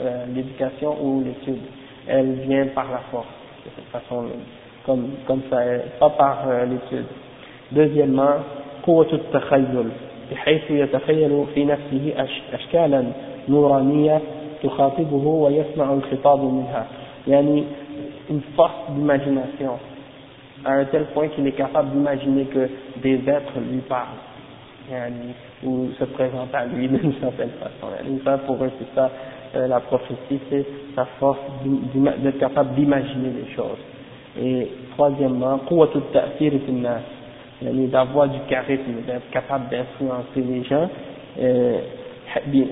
euh, 0.00 0.24
l'éducation 0.34 0.96
ou 1.02 1.22
l'étude, 1.24 1.60
elle 2.06 2.32
vient 2.46 2.66
par 2.74 2.90
la 2.90 3.00
force, 3.10 3.26
de 3.64 3.70
cette 3.76 3.88
façon, 3.88 4.26
comme, 4.86 5.08
comme 5.26 5.42
ça, 5.50 5.58
pas 6.00 6.10
par 6.10 6.44
euh, 6.48 6.66
l'étude. 6.66 7.06
Deuxièmement, 7.72 8.40
قوة 8.82 9.12
التخيل 9.12 9.88
بحيث 10.32 10.70
يتخيل 10.70 11.44
في 11.54 11.64
نفسه 11.64 12.26
أشكالا 12.52 13.04
نورانية 13.48 14.20
تخاطبه 14.62 15.26
ويسمع 15.26 15.92
الخطاب 15.92 16.44
منها 16.44 16.86
يعني 17.28 17.64
une 18.30 18.40
force 18.56 18.90
d'imagination, 18.90 19.78
à 20.64 20.74
un 20.74 20.84
tel 20.86 21.04
point 21.06 21.28
qu'il 21.28 21.46
est 21.46 21.52
capable 21.52 21.90
d'imaginer 21.90 22.44
que 22.44 22.68
des 23.02 23.16
êtres 23.26 23.58
lui 23.70 23.80
parlent, 23.80 24.06
ou 25.64 25.88
se 25.98 26.04
présentent 26.04 26.54
à 26.54 26.64
lui 26.66 26.88
d'une 26.88 27.14
certaine 27.20 27.50
façon. 27.60 27.92
Ça, 28.24 28.38
pour 28.38 28.62
eux, 28.64 28.70
c'est 28.78 28.94
ça, 28.94 29.10
euh, 29.54 29.66
la 29.66 29.80
prophétie, 29.80 30.40
c'est 30.50 30.64
sa 30.94 31.04
force 31.18 31.38
d'être 31.64 32.38
capable 32.38 32.74
d'imaginer 32.74 33.30
les 33.44 33.54
choses. 33.54 33.78
Et 34.41 34.67
troisièmement, 34.91 35.59
d'avoir 37.61 38.27
du 38.29 38.39
charisme, 38.47 39.01
d'être 39.05 39.29
capable 39.31 39.69
d'influencer 39.69 40.41
les 40.41 40.63
gens, 40.63 40.89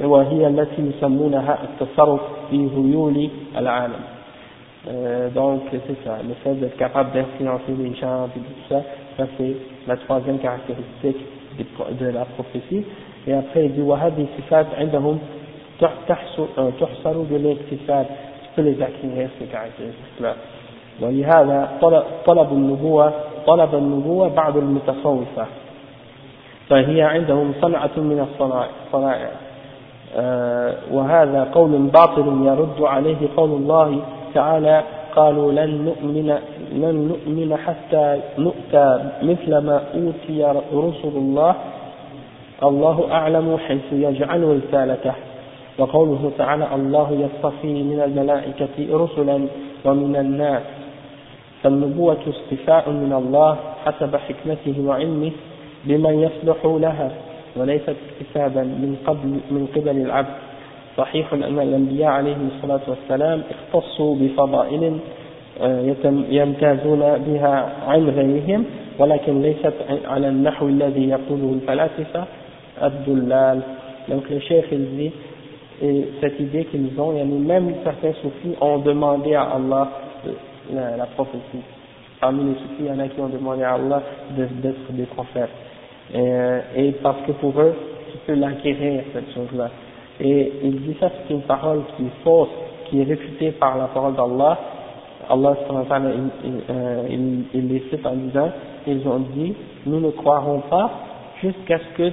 وهي 0.03 0.47
التي 0.47 0.82
يسمونها 0.82 1.57
التصرف 1.63 2.22
في 2.49 2.70
هيول 2.76 3.30
العالم 3.57 4.03
euh, 4.88 5.30
donc 5.32 5.61
c'est 5.72 6.03
ça, 6.05 6.20
le 6.28 6.36
fait 6.43 6.53
d'être 6.59 6.78
capable 6.78 7.11
d'influencer 7.11 7.74
les 7.80 7.95
gens 7.95 8.28
et 8.36 8.39
tout 8.39 8.70
ça, 8.70 8.84
ça 9.18 9.26
c'est 9.36 9.55
la 9.88 9.97
troisième 9.97 10.38
caractéristique 10.38 11.26
de 11.99 12.05
la 12.05 12.26
prophétie. 12.26 12.84
Et 13.26 13.34
après 13.34 13.66
il 13.66 13.74
dit 13.74 13.82
وهذه 13.82 14.28
صفات 14.38 14.68
عندهم 14.78 15.20
تحصل 15.80 17.26
بالاكتساب 17.30 18.05
tu 18.43 18.49
peux 18.55 18.61
les 18.61 18.82
acquérir 18.82 19.30
ces 19.39 19.45
caractéristiques-là. 19.45 20.36
ولهذا 21.02 21.70
طلب 22.26 22.52
النبوة 22.52 23.14
طلب 23.48 23.76
النبوة 23.76 24.28
بعض 24.28 24.58
المتصوفة. 24.58 25.46
فهي 26.70 27.02
عندهم 27.02 27.54
صنعة 27.62 27.91
من 27.98 28.28
الصنائع 28.28 29.30
وهذا 30.91 31.48
قول 31.54 31.72
باطل 31.72 32.46
يرد 32.46 32.82
عليه 32.82 33.18
قول 33.38 33.50
الله 33.50 34.00
تعالى 34.34 34.84
قالوا 35.16 35.52
لن 35.52 35.86
نؤمن 35.86 36.39
لن 36.72 37.08
نؤمن 37.08 37.58
حتى 37.58 38.22
نؤتى 38.38 39.12
مثل 39.22 39.58
ما 39.58 39.82
أوتي 39.93 40.62
رسل 40.74 41.18
الله. 41.18 41.56
الله 42.64 43.12
أعلم 43.12 43.58
حيث 43.58 43.91
يجعل 43.91 44.62
رسالته. 44.64 45.14
وقوله 45.80 46.32
تعالى 46.38 46.68
الله 46.76 47.12
يصطفي 47.12 47.84
من 47.84 48.02
الملائكة 48.02 48.98
رسلا 49.04 49.48
ومن 49.86 50.16
الناس. 50.16 50.62
فالنبوة 51.66 52.18
استفاء 52.28 52.89
من 52.89 53.13
الله 53.13 53.57
حسب 53.86 54.16
حكمته 54.16 54.82
وعلمه 54.86 55.32
بمن 55.86 56.20
يصلح 56.20 56.66
لها 56.66 57.11
وليست 57.55 57.95
اكتسابا 58.09 58.63
من 58.63 58.95
قبل 59.05 59.28
من 59.28 59.68
قبل 59.76 59.97
العبد. 59.97 60.36
صحيح 60.97 61.34
أن 61.34 61.59
الأنبياء 61.59 62.09
عليهم 62.09 62.49
الصلاة 62.55 62.80
والسلام 62.88 63.41
اختصوا 63.49 64.16
بفضائل 64.16 64.97
آه، 65.61 65.95
يمتازون 66.30 66.99
بها 66.99 67.74
عن 67.88 68.09
غيرهم 68.09 68.66
ولكن 68.99 69.41
ليست 69.41 69.74
على 70.05 70.28
النحو 70.28 70.68
الذي 70.68 71.09
يقوله 71.09 71.53
الفلاسفة 71.53 72.24
الدلال. 72.84 73.61
Donc 74.07 74.30
le 74.30 74.39
chef 74.39 74.66
il 74.72 74.97
dit 74.97 75.11
et 75.82 76.05
cette 76.22 76.39
idée 76.39 76.66
qu'ils 76.66 76.99
ont 76.99 77.13
même 77.26 77.74
certains 77.84 78.13
soufis 78.22 78.55
ont 78.61 78.78
demandé 78.78 79.34
à 79.34 79.43
Allah 79.55 79.89
la, 80.74 81.05
prophétie. 81.07 81.63
Parmi 82.20 82.43
les 82.45 82.55
soufis 82.55 82.76
il 82.80 82.86
y 82.86 82.91
en 82.91 82.99
a 82.99 83.07
qui 83.07 83.20
ont 83.20 83.30
demandé 83.30 83.63
à 83.63 83.74
Allah 83.74 84.01
d'être 84.32 84.91
des 84.91 85.05
prophètes. 85.05 85.49
Et, 86.13 86.20
euh, 86.20 86.59
et 86.76 86.91
parce 87.03 87.22
que 87.26 87.32
pour 87.34 87.59
eux 87.59 87.74
tu 88.11 88.18
peux 88.26 88.36
l'acquérir 88.36 89.03
cette 89.13 89.34
chose 89.34 89.49
là 89.55 89.70
et 90.20 90.51
il 90.63 90.82
dit 90.82 90.95
ça 90.99 91.09
c'est 91.09 91.34
une 91.34 91.41
parole 91.41 91.82
qui 91.95 92.03
est 92.03 92.24
fausse 92.24 92.49
qui 92.89 93.01
est 93.01 93.03
réfutée 93.03 93.51
par 93.51 93.78
la 93.78 93.86
parole 93.86 94.16
d'Allah. 94.16 94.59
Allah 95.28 95.55
il, 96.43 96.53
euh, 96.70 97.03
il, 97.09 97.45
il 97.53 97.68
les 97.68 97.84
cite 97.89 98.05
en 98.05 98.13
disant 98.13 98.51
ils 98.86 99.07
ont 99.07 99.26
dit 99.36 99.55
nous 99.88 99.99
ne 99.99 100.11
croirons 100.11 100.61
pas 100.70 100.91
jusqu'à 101.41 101.80
ce 101.80 102.11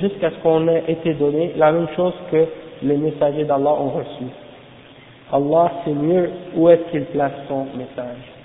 jusqu'à 0.00 0.30
ce 0.30 0.36
qu'on 0.42 0.66
ait 0.68 0.84
été 0.88 1.14
donné 1.14 1.52
la 1.56 1.72
même 1.72 1.88
chose 1.94 2.14
que 2.30 2.46
les 2.82 2.96
messagers 2.96 3.44
d'Allah 3.44 3.72
ont 3.72 3.90
reçu. 3.90 4.24
Allah 5.32 5.72
sait 5.84 5.92
mieux 5.92 6.30
où 6.56 6.68
est-ce 6.68 6.90
qu'il 6.90 7.04
place 7.06 7.32
son 7.48 7.66
message. 7.76 8.36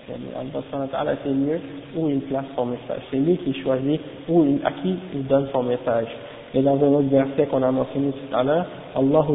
Allah 0.93 1.15
sait 1.23 1.29
mieux 1.29 1.59
où 1.95 2.09
il 2.09 2.21
place 2.21 2.45
son 2.55 2.65
message. 2.65 3.01
C'est 3.11 3.17
lui 3.17 3.37
qui 3.37 3.53
choisit 3.61 4.01
où 4.27 4.43
il, 4.43 4.59
à 4.65 4.71
qui 4.71 4.95
il 5.13 5.25
donne 5.27 5.47
son 5.53 5.63
message. 5.63 6.07
Et 6.53 6.61
dans 6.61 6.75
un 6.75 6.87
autre 6.87 7.09
verset 7.09 7.45
qu'on 7.45 7.63
a 7.63 7.71
mentionné 7.71 8.11
tout 8.11 8.35
à 8.35 8.43
l'heure, 8.43 8.65
Allah. 8.95 9.25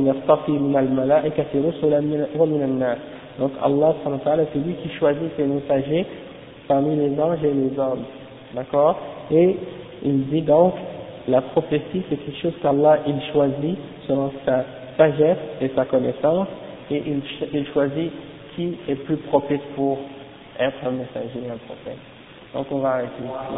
Donc 3.38 3.52
Allah 3.62 3.94
c'est 4.52 4.58
lui 4.58 4.74
qui 4.82 4.88
choisit 4.98 5.30
ses 5.36 5.44
messagers 5.44 6.06
parmi 6.68 6.96
les 6.96 7.18
anges 7.20 7.42
et 7.44 7.52
les 7.52 7.78
hommes. 7.78 8.04
D'accord? 8.54 8.96
Et 9.30 9.56
il 10.04 10.26
dit 10.26 10.42
donc 10.42 10.74
la 11.28 11.40
prophétie, 11.40 12.02
c'est 12.08 12.16
quelque 12.16 12.40
chose 12.40 12.54
qu'Allah 12.62 12.98
il 13.06 13.20
choisit 13.32 13.78
selon 14.06 14.30
sa 14.44 14.64
sagesse 14.96 15.38
et 15.60 15.70
sa 15.74 15.84
connaissance, 15.84 16.48
et 16.90 17.02
il, 17.06 17.22
il 17.52 17.66
choisit 17.72 18.12
qui 18.54 18.78
est 18.88 18.94
plus 18.94 19.16
propice 19.18 19.60
pour 19.74 19.98
être 20.58 20.76
un 20.86 20.92
messager 20.92 21.40
et 21.46 21.50
un 21.50 21.58
prophète. 21.58 21.98
Donc 22.54 22.66
on 22.70 22.78
va 22.78 22.90
arrêter 22.94 23.22
ici. 23.22 23.56